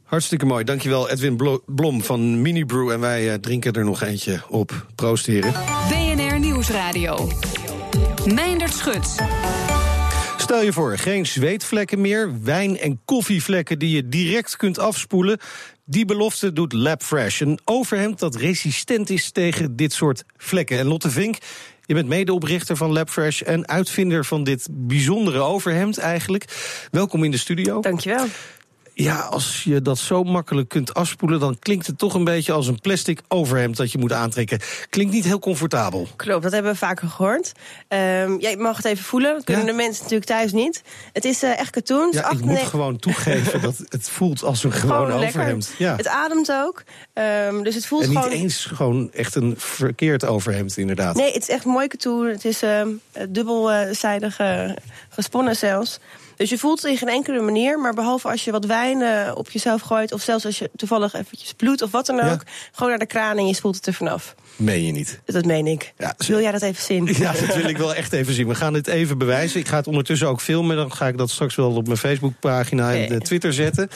Hartstikke 0.04 0.46
mooi. 0.46 0.64
Dankjewel 0.64 1.10
Edwin 1.10 1.36
Blo- 1.36 1.62
Blom 1.66 2.02
van 2.02 2.42
Mini 2.42 2.64
Brew. 2.64 2.90
En 2.90 3.00
wij 3.00 3.28
eh, 3.32 3.34
drinken 3.38 3.72
er 3.72 3.84
nog 3.84 4.02
eentje 4.02 4.40
op. 4.48 4.86
Proost 4.94 5.26
heren. 5.26 5.52
BNR 5.88 6.38
Nieuwsradio. 6.38 7.28
Meindert 8.26 8.74
Schut. 8.74 9.14
Stel 10.38 10.62
je 10.62 10.72
voor, 10.72 10.98
geen 10.98 11.26
zweetvlekken 11.26 12.00
meer, 12.00 12.42
wijn- 12.42 12.78
en 12.78 13.00
koffievlekken 13.04 13.78
die 13.78 13.96
je 13.96 14.08
direct 14.08 14.56
kunt 14.56 14.78
afspoelen. 14.78 15.38
Die 15.84 16.04
belofte 16.04 16.52
doet 16.52 16.72
LabFresh, 16.72 17.40
een 17.40 17.58
overhemd 17.64 18.18
dat 18.18 18.34
resistent 18.34 19.10
is 19.10 19.30
tegen 19.30 19.76
dit 19.76 19.92
soort 19.92 20.24
vlekken. 20.36 20.78
En 20.78 20.86
Lotte 20.86 21.10
Vink, 21.10 21.36
je 21.86 21.94
bent 21.94 22.08
medeoprichter 22.08 22.76
van 22.76 22.92
LabFresh 22.92 23.40
en 23.40 23.68
uitvinder 23.68 24.24
van 24.24 24.44
dit 24.44 24.68
bijzondere 24.70 25.38
overhemd 25.38 25.98
eigenlijk. 25.98 26.44
Welkom 26.90 27.24
in 27.24 27.30
de 27.30 27.38
studio. 27.38 27.80
Dankjewel. 27.80 28.26
Ja, 28.94 29.20
als 29.20 29.64
je 29.64 29.82
dat 29.82 29.98
zo 29.98 30.22
makkelijk 30.22 30.68
kunt 30.68 30.94
afspoelen... 30.94 31.40
dan 31.40 31.58
klinkt 31.58 31.86
het 31.86 31.98
toch 31.98 32.14
een 32.14 32.24
beetje 32.24 32.52
als 32.52 32.66
een 32.66 32.80
plastic 32.80 33.20
overhemd 33.28 33.76
dat 33.76 33.92
je 33.92 33.98
moet 33.98 34.12
aantrekken. 34.12 34.60
Klinkt 34.90 35.12
niet 35.12 35.24
heel 35.24 35.38
comfortabel. 35.38 36.08
Klopt, 36.16 36.42
dat 36.42 36.52
hebben 36.52 36.72
we 36.72 36.78
vaker 36.78 37.08
gehoord. 37.08 37.52
Um, 37.88 38.40
ja, 38.40 38.48
je 38.48 38.56
mag 38.58 38.76
het 38.76 38.86
even 38.86 39.04
voelen. 39.04 39.34
Dat 39.34 39.44
kunnen 39.44 39.66
de 39.66 39.72
mensen 39.72 40.02
natuurlijk 40.02 40.30
thuis 40.30 40.52
niet. 40.52 40.82
Het 41.12 41.24
is 41.24 41.42
uh, 41.42 41.58
echt 41.58 41.70
katoen. 41.70 42.08
Ja, 42.12 42.30
ik 42.30 42.40
moet 42.40 42.58
gewoon 42.58 42.96
toegeven 42.96 43.60
dat 43.60 43.76
het 43.88 44.08
voelt 44.08 44.42
als 44.42 44.64
een 44.64 44.72
gewoon, 44.72 45.12
overhemd. 45.12 45.74
Ja. 45.78 45.96
Het 45.96 46.08
ademt 46.08 46.52
ook. 46.52 46.82
Um, 47.48 47.62
dus 47.62 47.74
het 47.74 47.86
voelt 47.86 48.02
en 48.02 48.08
niet 48.08 48.18
gewoon... 48.18 48.32
eens 48.32 48.64
gewoon 48.64 49.12
echt 49.12 49.34
een 49.34 49.54
verkeerd 49.56 50.24
overhemd, 50.24 50.76
inderdaad. 50.76 51.16
Nee, 51.16 51.32
het 51.32 51.42
is 51.42 51.48
echt 51.48 51.64
mooi 51.64 51.88
katoen. 51.88 52.26
Het 52.26 52.44
is 52.44 52.62
uh, 52.62 52.82
dubbelzijdig 53.28 54.40
uh, 54.40 54.70
gesponnen 55.08 55.56
zelfs. 55.56 56.00
Dus 56.36 56.50
je 56.50 56.58
voelt 56.58 56.82
het 56.82 56.90
in 56.90 56.96
geen 56.96 57.08
enkele 57.08 57.40
manier. 57.40 57.78
Maar 57.78 57.94
behalve 57.94 58.28
als 58.28 58.44
je 58.44 58.50
wat 58.50 58.64
wijn 58.64 59.00
uh, 59.00 59.32
op 59.34 59.50
jezelf 59.50 59.80
gooit... 59.80 60.12
of 60.12 60.22
zelfs 60.22 60.44
als 60.44 60.58
je 60.58 60.70
toevallig 60.76 61.14
eventjes 61.14 61.52
bloed 61.52 61.82
of 61.82 61.90
wat 61.90 62.06
dan 62.06 62.20
ook... 62.20 62.42
gewoon 62.72 62.88
naar 62.90 62.98
de 62.98 63.06
kraan 63.06 63.38
en 63.38 63.46
je 63.46 63.54
spoelt 63.54 63.76
het 63.76 63.86
er 63.86 63.94
vanaf. 63.94 64.34
Meen 64.56 64.84
je 64.84 64.92
niet? 64.92 65.20
Dat 65.24 65.44
meen 65.44 65.66
ik. 65.66 65.92
Ja, 65.98 66.14
wil 66.16 66.40
jij 66.40 66.52
dat 66.52 66.62
even 66.62 66.82
zien? 66.82 67.08
Ja, 67.18 67.32
dat 67.32 67.56
wil 67.56 67.68
ik 67.68 67.76
wel 67.76 67.94
echt 67.94 68.12
even 68.12 68.34
zien. 68.34 68.48
We 68.48 68.54
gaan 68.54 68.72
dit 68.72 68.86
even 68.86 69.18
bewijzen. 69.18 69.60
Ik 69.60 69.68
ga 69.68 69.76
het 69.76 69.86
ondertussen 69.86 70.28
ook 70.28 70.40
filmen. 70.40 70.76
Dan 70.76 70.92
ga 70.92 71.08
ik 71.08 71.18
dat 71.18 71.30
straks 71.30 71.54
wel 71.54 71.70
op 71.74 71.86
mijn 71.86 71.98
Facebookpagina 71.98 72.94
en 72.94 73.04
okay. 73.04 73.18
Twitter 73.18 73.52
zetten. 73.52 73.88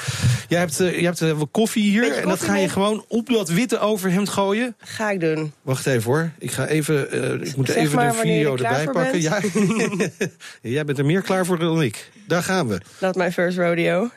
Jij 0.49 0.59
hebt, 0.59 0.81
uh, 0.81 0.99
je 0.99 1.05
hebt 1.05 1.21
uh, 1.21 1.41
koffie 1.51 1.91
hier. 1.91 2.03
Koffie 2.03 2.21
en 2.23 2.29
dat 2.29 2.41
ga 2.41 2.55
je 2.55 2.59
mee? 2.59 2.69
gewoon 2.69 3.05
op 3.09 3.29
dat 3.29 3.49
witte 3.49 3.79
overhemd 3.79 4.29
gooien. 4.29 4.77
Ga 4.79 5.11
ik 5.11 5.21
doen. 5.21 5.53
Wacht 5.63 5.87
even 5.87 6.03
hoor. 6.03 6.31
Ik 6.39 6.51
ga 6.51 6.67
even. 6.67 7.17
Uh, 7.17 7.49
ik 7.49 7.57
moet 7.57 7.67
zeg 7.67 7.77
even 7.77 7.99
de 7.99 8.15
video 8.15 8.57
erbij 8.57 8.85
pakken. 8.87 9.21
Ja. 9.21 9.41
Jij 10.63 10.85
bent 10.85 10.99
er 10.99 11.05
meer 11.05 11.23
klaar 11.23 11.47
voor 11.47 11.59
dan 11.59 11.83
ik. 11.83 12.11
Daar 12.29 12.43
gaan 12.43 12.69
we. 12.69 12.81
Not 13.01 13.15
my 13.15 13.33
first 13.33 13.59
rodeo. 13.59 14.11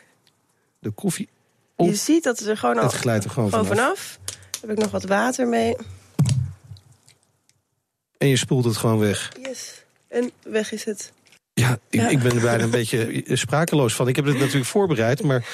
De 0.80 0.90
koffie. 0.90 1.30
Op. 1.76 1.88
Je 1.88 1.96
ziet 1.96 2.24
dat 2.24 2.40
het 2.40 2.48
er 2.48 2.58
gewoon 2.58 2.78
al. 2.78 2.84
Het 2.84 2.94
glijdt 2.94 3.24
er 3.24 3.30
gewoon, 3.30 3.50
gewoon 3.50 3.66
vanaf. 3.66 4.18
vanaf. 4.26 4.38
Heb 4.62 4.70
ik 4.70 4.78
nog 4.78 4.92
wat 4.92 5.04
water 5.04 5.48
mee. 5.48 5.76
En 8.18 8.28
je 8.28 8.38
spoelt 8.38 8.66
het 8.66 8.78
gewoon 8.78 9.00
weg. 9.00 9.32
Yes. 9.42 9.84
En 10.08 10.32
weg 10.44 10.72
is 10.72 10.84
het. 10.84 11.12
Ja, 11.54 11.80
ik, 11.90 12.00
ja. 12.00 12.08
ik 12.08 12.20
ben 12.20 12.32
er 12.36 12.42
bijna 12.42 12.64
een 12.64 12.70
beetje 12.82 13.24
sprakeloos 13.26 13.96
van. 13.96 14.08
Ik 14.08 14.16
heb 14.16 14.26
het 14.26 14.40
natuurlijk 14.40 14.66
voorbereid, 14.66 15.24
maar 15.24 15.46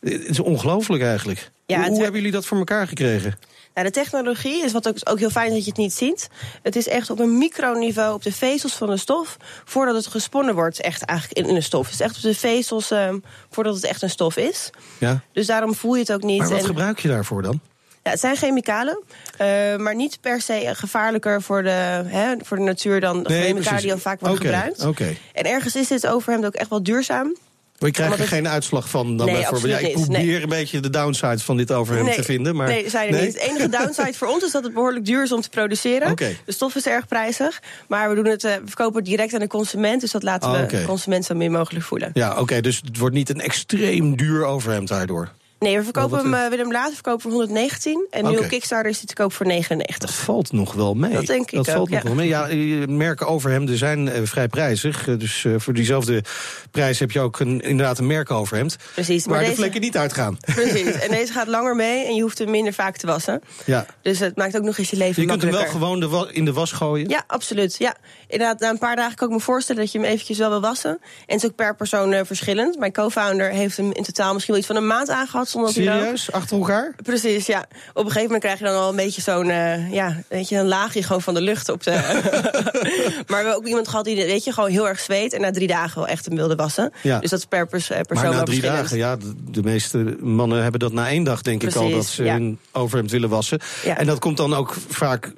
het 0.00 0.28
is 0.28 0.40
ongelooflijk 0.40 1.02
eigenlijk. 1.02 1.50
Ja, 1.66 1.78
hoe, 1.78 1.86
hoe 1.86 2.02
hebben 2.02 2.16
jullie 2.16 2.34
dat 2.34 2.46
voor 2.46 2.58
elkaar 2.58 2.88
gekregen? 2.88 3.38
Nou, 3.74 3.86
de 3.86 3.92
technologie 3.92 4.64
is 4.64 4.72
wat 4.72 4.88
ook, 4.88 4.96
ook 5.04 5.18
heel 5.18 5.30
fijn 5.30 5.50
dat 5.50 5.64
je 5.64 5.70
het 5.70 5.78
niet 5.78 5.92
ziet. 5.92 6.28
Het 6.62 6.76
is 6.76 6.88
echt 6.88 7.10
op 7.10 7.18
een 7.18 7.38
microniveau 7.38 8.14
op 8.14 8.22
de 8.22 8.32
vezels 8.32 8.72
van 8.72 8.90
de 8.90 8.96
stof... 8.96 9.36
voordat 9.64 9.94
het 9.94 10.06
gesponnen 10.06 10.54
wordt 10.54 10.80
echt 10.80 11.02
eigenlijk 11.02 11.38
in, 11.38 11.48
in 11.48 11.54
de 11.54 11.60
stof. 11.60 11.84
Het 11.84 11.94
is 11.94 12.00
echt 12.00 12.16
op 12.16 12.22
de 12.22 12.34
vezels 12.34 12.90
um, 12.90 13.22
voordat 13.50 13.74
het 13.74 13.84
echt 13.84 14.02
een 14.02 14.10
stof 14.10 14.36
is. 14.36 14.70
Ja. 14.98 15.20
Dus 15.32 15.46
daarom 15.46 15.74
voel 15.74 15.94
je 15.94 16.00
het 16.00 16.12
ook 16.12 16.22
niet. 16.22 16.38
Maar 16.38 16.48
wat 16.48 16.58
en, 16.58 16.64
gebruik 16.64 16.98
je 16.98 17.08
daarvoor 17.08 17.42
dan? 17.42 17.60
Ja, 18.02 18.10
het 18.10 18.20
zijn 18.20 18.36
chemicalen, 18.36 19.02
uh, 19.40 19.76
maar 19.76 19.94
niet 19.94 20.18
per 20.20 20.40
se 20.40 20.70
gevaarlijker 20.72 21.42
voor 21.42 21.62
de, 21.62 22.02
hè, 22.06 22.34
voor 22.42 22.56
de 22.56 22.62
natuur 22.62 23.00
dan 23.00 23.22
de 23.22 23.28
nee, 23.28 23.42
chemicalen 23.42 23.82
die 23.82 23.92
al 23.92 23.98
vaak 23.98 24.20
worden 24.20 24.38
okay, 24.38 24.52
gebruikt. 24.52 24.84
Okay. 24.84 25.18
En 25.32 25.44
ergens 25.44 25.76
is 25.76 25.88
dit 25.88 26.06
overhemd 26.06 26.46
ook 26.46 26.54
echt 26.54 26.70
wel 26.70 26.82
duurzaam. 26.82 27.36
Maar 27.78 27.88
je 27.88 27.94
krijgt 27.94 28.18
er 28.18 28.28
geen 28.28 28.48
uitslag 28.48 28.88
van 28.88 29.16
dan 29.16 29.26
nee, 29.26 29.34
bijvoorbeeld. 29.34 29.80
Ja, 29.80 29.88
ik 29.88 29.92
probeer 29.92 30.18
nee. 30.18 30.42
een 30.42 30.48
beetje 30.48 30.80
de 30.80 30.90
downside 30.90 31.38
van 31.38 31.56
dit 31.56 31.72
overhemd 31.72 32.06
nee, 32.06 32.16
te 32.16 32.22
vinden. 32.22 32.56
Maar 32.56 32.68
nee, 32.68 32.90
zijn 32.90 33.14
er 33.14 33.20
niet. 33.22 33.32
Het 33.32 33.50
enige 33.50 33.68
downside 33.68 34.12
voor 34.12 34.28
ons 34.28 34.44
is 34.44 34.50
dat 34.50 34.64
het 34.64 34.74
behoorlijk 34.74 35.04
duur 35.04 35.22
is 35.22 35.32
om 35.32 35.40
te 35.40 35.48
produceren. 35.48 36.10
Okay. 36.10 36.38
De 36.44 36.52
stof 36.52 36.74
is 36.74 36.86
erg 36.86 37.06
prijzig. 37.06 37.62
Maar 37.88 38.08
we, 38.08 38.14
doen 38.14 38.26
het, 38.26 38.44
uh, 38.44 38.54
we 38.54 38.62
verkopen 38.64 38.96
het 38.96 39.04
direct 39.04 39.34
aan 39.34 39.40
de 39.40 39.46
consument. 39.46 40.00
Dus 40.00 40.10
dat 40.10 40.22
laten 40.22 40.50
oh, 40.50 40.60
we 40.60 40.66
de 40.66 40.84
consument 40.84 41.24
zo 41.24 41.34
min 41.34 41.52
mogelijk 41.52 41.84
voelen. 41.84 42.10
Ja, 42.14 42.30
oké. 42.30 42.40
Okay, 42.40 42.60
dus 42.60 42.80
het 42.84 42.98
wordt 42.98 43.14
niet 43.14 43.28
een 43.28 43.40
extreem 43.40 44.16
duur 44.16 44.44
overhemd 44.44 44.88
daardoor. 44.88 45.32
Nee, 45.64 45.76
we 45.76 45.84
verkopen 45.84 46.18
hem, 46.18 46.34
uh, 46.34 46.48
Willem 46.48 46.72
later 46.72 46.94
verkopen 46.94 47.20
voor 47.20 47.30
119. 47.30 48.06
En 48.10 48.24
nu 48.24 48.36
op 48.36 48.48
Kickstarter 48.48 48.90
is 48.90 48.96
hij 48.96 49.06
te 49.06 49.14
koop 49.14 49.32
voor 49.32 49.46
99. 49.46 50.10
Dat 50.10 50.18
valt 50.18 50.52
nog 50.52 50.72
wel 50.72 50.94
mee. 50.94 51.12
Dat 51.12 51.26
denk 51.26 51.50
ik 51.50 51.56
dat 51.56 51.68
ook, 51.68 51.74
valt 51.74 51.88
ja. 51.88 51.94
nog 51.94 52.04
wel 52.04 52.14
mee. 52.14 52.28
Ja, 52.28 52.48
merken 52.86 53.26
overhemden 53.26 53.76
zijn 53.76 54.06
uh, 54.06 54.12
vrij 54.22 54.48
prijzig. 54.48 55.06
Uh, 55.06 55.18
dus 55.18 55.46
voor 55.56 55.74
diezelfde 55.74 56.24
prijs 56.70 56.98
heb 56.98 57.10
je 57.10 57.20
ook 57.20 57.40
een, 57.40 57.60
inderdaad 57.60 57.98
een 57.98 58.06
merkoverhemd. 58.06 58.76
Precies. 58.94 59.24
Waar 59.24 59.40
maar 59.40 59.48
de 59.48 59.54
vlekken 59.54 59.80
niet 59.80 59.96
uitgaan. 59.96 60.36
Precies. 60.40 60.92
En 61.04 61.10
deze 61.10 61.32
gaat 61.32 61.46
langer 61.46 61.76
mee 61.76 62.06
en 62.06 62.14
je 62.14 62.22
hoeft 62.22 62.38
hem 62.38 62.50
minder 62.50 62.72
vaak 62.72 62.96
te 62.96 63.06
wassen. 63.06 63.40
Ja. 63.64 63.86
Dus 64.02 64.18
het 64.18 64.36
maakt 64.36 64.56
ook 64.56 64.62
nog 64.62 64.78
eens 64.78 64.90
je 64.90 64.96
leven 64.96 65.22
Je 65.22 65.28
kunt 65.28 65.42
hem 65.42 65.50
makkelijker. 65.50 65.88
wel 65.88 65.98
gewoon 66.08 66.32
in 66.32 66.44
de 66.44 66.52
was 66.52 66.72
gooien? 66.72 67.08
Ja, 67.08 67.24
absoluut. 67.26 67.76
Ja. 67.78 67.96
Inderdaad, 68.26 68.60
na 68.60 68.70
een 68.70 68.78
paar 68.78 68.96
dagen 68.96 69.16
kan 69.16 69.28
ik 69.28 69.34
me 69.34 69.40
voorstellen 69.40 69.82
dat 69.82 69.92
je 69.92 69.98
hem 69.98 70.08
eventjes 70.08 70.38
wel 70.38 70.50
wil 70.50 70.60
wassen. 70.60 70.90
En 70.90 71.34
het 71.34 71.42
is 71.42 71.50
ook 71.50 71.56
per 71.56 71.76
persoon 71.76 72.26
verschillend. 72.26 72.78
Mijn 72.78 72.92
co-founder 72.92 73.50
heeft 73.50 73.76
hem 73.76 73.92
in 73.92 74.02
totaal 74.02 74.32
misschien 74.32 74.54
wel 74.54 74.62
iets 74.62 74.72
van 74.72 74.82
een 74.82 74.86
maand 74.86 75.10
aangehad. 75.10 75.53
Zonder 75.54 75.72
Serieus? 75.72 76.32
Achter 76.32 76.56
elkaar? 76.56 76.94
Precies, 77.02 77.46
ja. 77.46 77.58
Op 77.60 77.96
een 77.96 78.02
gegeven 78.02 78.22
moment 78.22 78.42
krijg 78.42 78.58
je 78.58 78.64
dan 78.64 78.74
al 78.74 78.88
een 78.88 78.96
beetje 78.96 79.20
zo'n 79.20 79.48
uh, 79.48 79.92
ja, 79.92 80.22
weet 80.28 80.48
je, 80.48 80.56
een 80.56 80.66
laagje 80.66 81.02
gewoon 81.02 81.22
van 81.22 81.34
de 81.34 81.40
lucht 81.40 81.68
op 81.68 81.82
de. 81.82 81.90
maar 82.00 83.24
we 83.26 83.34
hebben 83.34 83.56
ook 83.56 83.66
iemand 83.66 83.88
gehad 83.88 84.04
die 84.04 84.16
weet 84.16 84.44
je, 84.44 84.52
gewoon 84.52 84.70
heel 84.70 84.88
erg 84.88 85.00
zweet 85.00 85.32
en 85.32 85.40
na 85.40 85.50
drie 85.50 85.66
dagen 85.66 85.98
wel 85.98 86.08
echt 86.08 86.24
hem 86.24 86.36
wilde 86.36 86.54
wassen. 86.54 86.92
Ja. 87.02 87.18
Dus 87.18 87.30
dat 87.30 87.38
is 87.38 87.44
per 87.44 87.66
pers 87.66 87.86
persoon 87.86 88.28
maar 88.28 88.36
na 88.36 88.42
drie 88.42 88.60
dagen, 88.60 88.96
ja, 88.96 89.16
de, 89.50 89.62
meeste 89.62 90.16
mannen 90.20 90.62
hebben 90.62 90.80
dat 90.80 90.92
na 90.92 91.08
één 91.08 91.24
dag, 91.24 91.42
denk 91.42 91.58
Precies, 91.58 91.80
ik 91.80 91.86
al, 91.86 91.90
dat 91.90 92.06
ze 92.06 92.24
ja. 92.24 92.32
hun 92.32 92.58
overhemd 92.72 93.10
willen 93.10 93.28
wassen. 93.28 93.58
Ja. 93.84 93.98
En 93.98 94.06
dat 94.06 94.18
komt 94.18 94.36
dan 94.36 94.54
ook 94.54 94.74
vaak, 94.88 95.32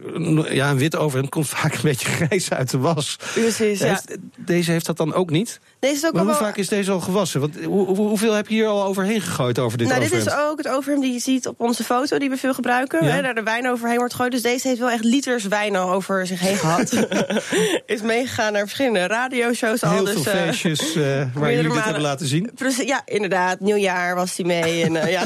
ja, 0.50 0.70
een 0.70 0.78
wit 0.78 0.96
overhemd 0.96 1.30
komt 1.30 1.48
vaak 1.48 1.74
een 1.74 1.80
beetje 1.82 2.08
grijs 2.26 2.50
uit 2.50 2.70
de 2.70 2.78
was. 2.78 3.16
Precies, 3.34 3.78
ja. 3.78 4.00
Deze 4.36 4.70
heeft 4.70 4.86
dat 4.86 4.96
dan 4.96 5.14
ook 5.14 5.30
niet? 5.30 5.60
Deze 5.86 5.98
is 5.98 6.06
ook 6.06 6.12
maar 6.12 6.22
hoe 6.22 6.30
wel... 6.30 6.40
vaak 6.40 6.56
is 6.56 6.68
deze 6.68 6.90
al 6.90 7.00
gewassen? 7.00 7.40
Want, 7.40 7.54
hoe, 7.64 7.86
hoe, 7.86 7.96
hoeveel 7.96 8.32
heb 8.32 8.48
je 8.48 8.54
hier 8.54 8.66
al 8.66 8.84
overheen 8.84 9.20
gegooid 9.20 9.58
over 9.58 9.78
dit 9.78 9.88
nou, 9.88 10.00
overhemd? 10.00 10.24
Dit 10.24 10.34
is 10.34 10.40
ook 10.40 10.58
het 10.58 10.68
overhemd 10.68 11.02
die 11.02 11.12
je 11.12 11.18
ziet 11.18 11.46
op 11.46 11.60
onze 11.60 11.84
foto, 11.84 12.18
die 12.18 12.30
we 12.30 12.36
veel 12.36 12.54
gebruiken. 12.54 13.04
Ja. 13.04 13.10
Hè, 13.10 13.22
daar 13.22 13.34
de 13.34 13.42
wijn 13.42 13.68
overheen 13.68 13.96
wordt 13.96 14.12
gegooid. 14.12 14.32
Dus 14.32 14.42
deze 14.42 14.68
heeft 14.68 14.80
wel 14.80 14.90
echt 14.90 15.04
liters 15.04 15.44
wijn 15.44 15.76
al 15.76 15.92
over 15.92 16.26
zich 16.26 16.40
heen 16.40 16.56
gehad. 16.56 16.92
is 17.86 18.00
meegegaan 18.02 18.52
naar 18.52 18.62
verschillende 18.62 19.06
radioshows 19.06 19.82
al. 19.82 19.90
Heel 19.90 20.04
dus, 20.04 20.12
veel 20.12 20.22
feestjes 20.22 20.96
uh, 20.96 21.04
waar 21.34 21.52
jullie 21.52 21.72
dit 21.72 21.84
hebben 21.84 22.02
laten 22.02 22.26
zien. 22.26 22.50
Precies, 22.54 22.86
ja, 22.86 23.02
inderdaad. 23.04 23.60
Nieuwjaar 23.60 24.14
was 24.14 24.36
hij 24.36 24.46
mee. 24.46 24.82
en, 24.82 24.94
uh, 24.94 25.10
ja. 25.10 25.24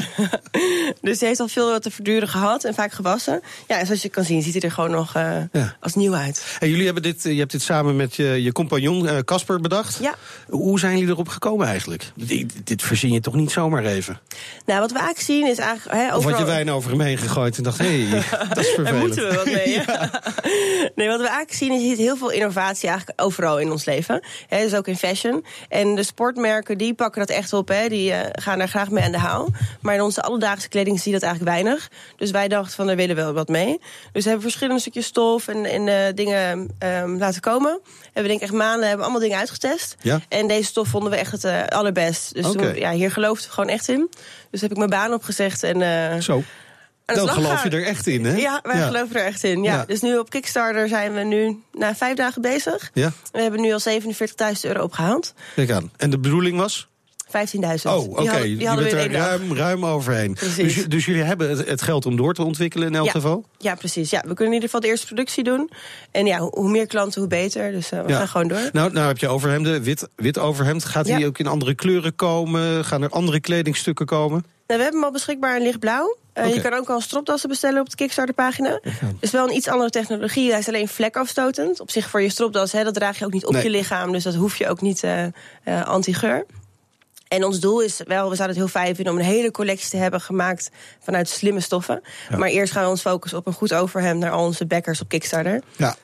dus 1.01 1.19
hij 1.19 1.27
heeft 1.27 1.39
al 1.39 1.47
veel 1.47 1.79
te 1.79 1.91
verduren 1.91 2.27
gehad 2.27 2.63
en 2.63 2.73
vaak 2.73 2.91
gewassen. 2.91 3.41
Ja, 3.67 3.79
en 3.79 3.85
zoals 3.85 4.01
je 4.01 4.09
kan 4.09 4.23
zien, 4.23 4.41
ziet 4.41 4.53
hij 4.53 4.61
er 4.61 4.71
gewoon 4.71 4.91
nog 4.91 5.13
ja. 5.13 5.75
als 5.79 5.95
nieuw 5.95 6.13
uit. 6.13 6.57
En 6.59 6.69
jullie 6.69 6.85
hebben 6.85 7.03
dit, 7.03 7.23
je 7.23 7.39
hebt 7.39 7.51
dit 7.51 7.61
samen 7.61 7.95
met 7.95 8.15
je, 8.15 8.43
je 8.43 8.51
compagnon 8.51 9.23
Casper 9.23 9.59
bedacht. 9.59 9.97
Ja. 10.01 10.15
Hoe 10.51 10.79
zijn 10.79 10.97
jullie 10.97 11.13
erop 11.13 11.27
gekomen 11.27 11.67
eigenlijk? 11.67 12.11
Dit, 12.15 12.51
dit 12.63 12.81
verzin 12.81 13.11
je 13.11 13.19
toch 13.19 13.33
niet 13.33 13.51
zomaar 13.51 13.85
even? 13.85 14.19
Nou, 14.65 14.79
wat 14.79 14.91
we 14.91 14.97
eigenlijk 14.97 15.27
zien 15.27 15.47
is 15.47 15.57
eigenlijk... 15.57 15.97
Hè, 15.97 16.05
overal... 16.05 16.17
Of 16.17 16.37
had 16.37 16.39
je 16.39 16.45
wijn 16.53 16.71
over 16.71 16.89
hem 16.89 17.01
heen 17.01 17.17
gegooid 17.17 17.57
en 17.57 17.63
dacht, 17.63 17.77
hé, 17.77 18.03
hey, 18.03 18.23
dat 18.47 18.57
is 18.57 18.67
vervelend. 18.67 18.85
Daar 18.85 18.95
moeten 18.95 19.29
we 19.29 19.35
wat 19.35 19.45
mee, 19.45 19.69
ja. 19.87 20.21
Nee, 20.95 21.07
wat 21.07 21.19
we 21.19 21.27
eigenlijk 21.27 21.53
zien 21.53 21.71
is 21.71 21.97
heel 21.97 22.17
veel 22.17 22.29
innovatie 22.31 22.89
eigenlijk 22.89 23.21
overal 23.21 23.59
in 23.59 23.71
ons 23.71 23.85
leven. 23.85 24.23
Hè, 24.47 24.61
dus 24.61 24.73
ook 24.75 24.87
in 24.87 24.97
fashion. 24.97 25.45
En 25.69 25.95
de 25.95 26.03
sportmerken, 26.03 26.77
die 26.77 26.93
pakken 26.93 27.27
dat 27.27 27.37
echt 27.37 27.53
op. 27.53 27.67
Hè. 27.67 27.87
Die 27.87 28.11
uh, 28.11 28.19
gaan 28.31 28.57
daar 28.57 28.69
graag 28.69 28.89
mee 28.89 29.03
aan 29.03 29.11
de 29.11 29.17
haal. 29.17 29.49
Maar 29.81 29.95
in 29.95 30.01
onze 30.01 30.21
alledaagse 30.21 30.69
kleding 30.69 30.99
zie 30.99 31.13
je 31.13 31.19
dat 31.19 31.29
eigenlijk 31.29 31.57
weinig. 31.57 31.89
Dus 32.15 32.31
wij 32.31 32.47
dachten 32.47 32.75
van, 32.75 32.87
daar 32.87 32.95
willen 32.95 33.15
we 33.15 33.21
wel 33.21 33.33
wat 33.33 33.47
mee. 33.47 33.79
Dus 34.11 34.23
we 34.23 34.29
hebben 34.29 34.41
verschillende 34.41 34.81
stukjes 34.81 35.05
stof 35.05 35.47
en, 35.47 35.65
en 35.65 35.87
uh, 35.87 35.95
dingen 36.15 36.71
um, 37.03 37.17
laten 37.17 37.41
komen. 37.41 37.79
En 38.13 38.21
we 38.21 38.27
denk 38.27 38.41
echt 38.41 38.53
maanden 38.53 38.87
hebben 38.87 39.03
allemaal 39.03 39.21
dingen 39.21 39.37
uitgetest. 39.37 39.95
Ja? 40.01 40.19
En 40.31 40.47
deze 40.47 40.63
stof 40.63 40.87
vonden 40.87 41.11
we 41.11 41.17
echt 41.17 41.31
het 41.31 41.43
uh, 41.43 41.63
allerbest. 41.67 42.33
Dus 42.33 42.45
okay. 42.45 42.71
toen, 42.71 42.79
ja, 42.79 42.91
hier 42.91 43.11
geloofden 43.11 43.47
we 43.47 43.53
gewoon 43.53 43.69
echt 43.69 43.87
in. 43.87 44.09
Dus 44.51 44.61
heb 44.61 44.71
ik 44.71 44.77
mijn 44.77 44.89
baan 44.89 45.13
opgezegd 45.13 45.63
en... 45.63 45.79
uh, 45.79 46.21
Zo. 46.21 46.43
Dan 47.05 47.29
geloof 47.29 47.63
je 47.63 47.69
er 47.69 47.85
echt 47.85 48.07
in, 48.07 48.25
hè? 48.25 48.35
Ja, 48.35 48.59
wij 48.63 48.77
ja. 48.77 48.85
geloven 48.85 49.15
er 49.15 49.25
echt 49.25 49.43
in. 49.43 49.63
Ja. 49.63 49.73
ja. 49.73 49.85
Dus 49.85 50.01
nu 50.01 50.17
op 50.17 50.29
Kickstarter 50.29 50.87
zijn 50.87 51.13
we 51.13 51.19
nu 51.19 51.63
na 51.71 51.95
vijf 51.95 52.15
dagen 52.15 52.41
bezig. 52.41 52.91
Ja. 52.93 53.11
We 53.31 53.41
hebben 53.41 53.61
nu 53.61 53.73
al 53.73 53.79
47.000 53.79 53.99
euro 54.61 54.83
opgehaald. 54.83 55.33
Kijk 55.55 55.71
aan. 55.71 55.91
En 55.97 56.09
de 56.09 56.19
bedoeling 56.19 56.57
was? 56.57 56.87
15.000. 57.31 57.61
Oh, 57.83 58.09
oké. 58.09 58.21
Okay. 58.21 58.47
Je 58.47 58.75
bent 58.75 58.93
er 58.93 59.11
ruim, 59.11 59.53
ruim 59.53 59.85
overheen. 59.85 60.37
Dus, 60.39 60.87
dus, 60.87 61.05
jullie 61.05 61.23
hebben 61.23 61.49
het, 61.49 61.67
het, 61.67 61.81
geld 61.81 62.05
om 62.05 62.15
door 62.15 62.33
te 62.33 62.43
ontwikkelen 62.43 62.87
in 62.87 62.95
elk 62.95 63.05
ja. 63.05 63.11
geval? 63.11 63.45
Ja, 63.57 63.75
precies. 63.75 64.09
Ja, 64.09 64.19
we 64.19 64.33
kunnen 64.33 64.45
in 64.45 64.53
ieder 64.53 64.65
geval 64.65 64.79
de 64.79 64.87
eerste 64.87 65.05
productie 65.05 65.43
doen. 65.43 65.69
En 66.11 66.25
ja, 66.25 66.39
hoe 66.39 66.69
meer 66.69 66.87
klanten, 66.87 67.19
hoe 67.19 67.29
beter. 67.29 67.71
Dus 67.71 67.91
uh, 67.91 68.01
we 68.01 68.09
ja. 68.09 68.17
gaan 68.17 68.27
gewoon 68.27 68.47
door. 68.47 68.69
Nou, 68.71 68.91
nou 68.91 69.07
heb 69.07 69.17
je 69.17 69.27
overhemden, 69.27 69.83
wit, 69.83 70.07
wit 70.15 70.37
overhemd. 70.37 70.85
Gaat 70.85 71.05
die 71.05 71.25
ook 71.25 71.37
in 71.37 71.47
andere 71.47 71.75
kleuren 71.75 72.15
komen? 72.15 72.85
Gaan 72.85 73.01
er 73.01 73.09
andere 73.09 73.39
kledingstukken 73.39 74.05
komen? 74.05 74.45
Nou, 74.71 74.83
we 74.83 74.89
hebben 74.89 74.93
hem 74.93 75.03
al 75.03 75.11
beschikbaar 75.11 75.57
in 75.57 75.63
lichtblauw. 75.63 76.17
Uh, 76.33 76.43
okay. 76.43 76.55
Je 76.55 76.61
kan 76.61 76.73
ook 76.73 76.89
al 76.89 77.01
stropdassen 77.01 77.49
bestellen 77.49 77.81
op 77.81 77.89
de 77.89 77.95
Kickstarter-pagina. 77.95 78.79
Het 78.81 79.15
is 79.19 79.31
wel 79.31 79.47
een 79.47 79.55
iets 79.55 79.67
andere 79.67 79.89
technologie. 79.89 80.49
Hij 80.49 80.59
is 80.59 80.67
alleen 80.67 80.87
vlekafstotend. 80.87 81.79
Op 81.79 81.91
zich 81.91 82.09
voor 82.09 82.21
je 82.21 82.29
stropdas, 82.29 82.71
hè, 82.71 82.83
dat 82.83 82.93
draag 82.93 83.19
je 83.19 83.25
ook 83.25 83.33
niet 83.33 83.45
op 83.45 83.53
nee. 83.53 83.63
je 83.63 83.69
lichaam. 83.69 84.11
Dus 84.11 84.23
dat 84.23 84.35
hoef 84.35 84.55
je 84.55 84.69
ook 84.69 84.81
niet 84.81 85.03
uh, 85.03 85.85
anti-geur. 85.85 86.45
En 87.33 87.43
ons 87.43 87.59
doel 87.59 87.81
is 87.81 88.01
wel, 88.05 88.29
we 88.29 88.35
zouden 88.35 88.57
het 88.57 88.65
heel 88.65 88.81
fijn 88.81 88.95
vinden 88.95 89.13
om 89.13 89.19
een 89.19 89.25
hele 89.25 89.51
collectie 89.51 89.89
te 89.89 89.97
hebben 89.97 90.21
gemaakt 90.21 90.69
vanuit 90.99 91.29
slimme 91.29 91.59
stoffen. 91.59 92.01
Ja. 92.29 92.37
Maar 92.37 92.49
eerst 92.49 92.73
gaan 92.73 92.83
we 92.83 92.89
ons 92.89 93.01
focussen 93.01 93.39
op 93.39 93.47
een 93.47 93.53
goed 93.53 93.73
overhemd 93.73 94.19
naar 94.19 94.31
al 94.31 94.45
onze 94.45 94.65
backers 94.65 95.01
op 95.01 95.09
Kickstarter. 95.09 95.61
Ja. 95.75 95.95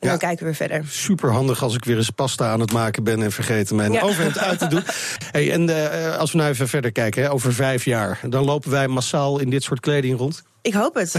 En 0.00 0.08
dan 0.08 0.18
kijken 0.18 0.38
we 0.38 0.44
weer 0.44 0.54
verder. 0.54 0.84
Super 0.88 1.32
handig 1.32 1.62
als 1.62 1.74
ik 1.74 1.84
weer 1.84 1.96
eens 1.96 2.10
pasta 2.10 2.52
aan 2.52 2.60
het 2.60 2.72
maken 2.72 3.04
ben 3.04 3.22
en 3.22 3.32
vergeten 3.32 3.76
mijn 3.76 3.92
ja. 3.92 4.00
overhemd 4.02 4.38
uit 4.38 4.58
te 4.58 4.66
doen. 4.66 4.82
Hey, 5.32 5.52
en 5.52 5.68
uh, 5.68 6.16
als 6.16 6.32
we 6.32 6.38
nou 6.38 6.50
even 6.50 6.68
verder 6.68 6.92
kijken, 6.92 7.22
hè, 7.22 7.30
over 7.30 7.54
vijf 7.54 7.84
jaar, 7.84 8.20
dan 8.28 8.44
lopen 8.44 8.70
wij 8.70 8.88
massaal 8.88 9.38
in 9.38 9.50
dit 9.50 9.62
soort 9.62 9.80
kleding 9.80 10.18
rond. 10.18 10.42
Ik 10.62 10.74
hoop 10.74 10.94
het. 10.94 11.14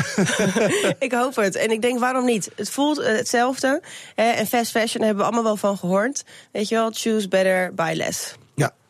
ik 0.99 1.11
hoop 1.11 1.35
het. 1.35 1.55
En 1.55 1.71
ik 1.71 1.81
denk, 1.81 1.99
waarom 1.99 2.25
niet? 2.25 2.51
Het 2.55 2.69
voelt 2.69 2.97
hetzelfde. 3.05 3.81
Hè, 4.15 4.29
en 4.29 4.47
fast 4.47 4.71
fashion 4.71 5.03
hebben 5.03 5.23
we 5.23 5.23
allemaal 5.23 5.43
wel 5.43 5.57
van 5.57 5.77
gehoord. 5.77 6.23
Weet 6.51 6.69
je 6.69 6.75
wel, 6.75 6.91
choose 6.93 7.27
better, 7.27 7.73
buy 7.73 7.93
less. 7.95 8.35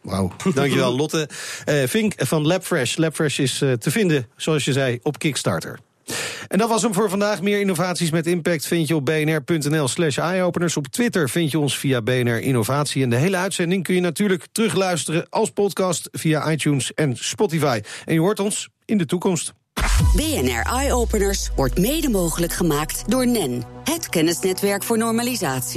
Wauw, 0.06 0.32
dankjewel 0.54 0.96
Lotte. 1.02 1.30
Uh, 1.66 1.84
Vink 1.88 2.14
van 2.18 2.48
Labfresh. 2.48 2.96
Labfresh 2.96 3.40
is 3.40 3.62
uh, 3.62 3.74
te 3.74 3.92
vinden, 3.92 4.28
zoals 4.36 4.66
je 4.66 4.74
zei, 4.74 5.00
op 5.02 5.20
Kickstarter. 5.20 5.80
En 6.48 6.58
dat 6.58 6.70
was 6.70 6.82
hem 6.82 6.94
voor 6.94 7.10
vandaag. 7.10 7.42
Meer 7.42 7.60
innovaties 7.60 8.12
met 8.12 8.28
impact 8.28 8.66
vind 8.66 8.88
je 8.88 8.96
op 8.96 9.06
bnr.nl 9.06 9.88
slash 9.88 10.18
eyeopeners. 10.18 10.78
Op 10.78 10.88
Twitter 10.88 11.30
vind 11.30 11.52
je 11.52 11.60
ons 11.60 11.78
via 11.78 12.02
BNR 12.02 12.42
Innovatie. 12.42 13.04
En 13.04 13.10
de 13.10 13.16
hele 13.16 13.38
uitzending 13.38 13.84
kun 13.84 13.96
je 13.96 14.02
natuurlijk 14.02 14.46
terugluisteren 14.52 15.26
als 15.30 15.50
podcast 15.50 16.10
via 16.12 16.52
iTunes 16.52 16.94
en 16.94 17.16
Spotify. 17.18 17.82
En 18.06 18.14
je 18.14 18.20
hoort 18.20 18.40
ons 18.40 18.70
in 18.86 18.98
de 18.98 19.06
toekomst. 19.06 19.54
BNR 20.16 20.62
Eyeopeners 20.62 21.50
wordt 21.56 21.80
mede 21.80 22.10
mogelijk 22.10 22.54
gemaakt 22.54 23.04
door 23.08 23.28
NEN, 23.28 23.64
het 23.84 24.10
kennisnetwerk 24.10 24.84
voor 24.84 24.98
normalisatie. 24.98 25.74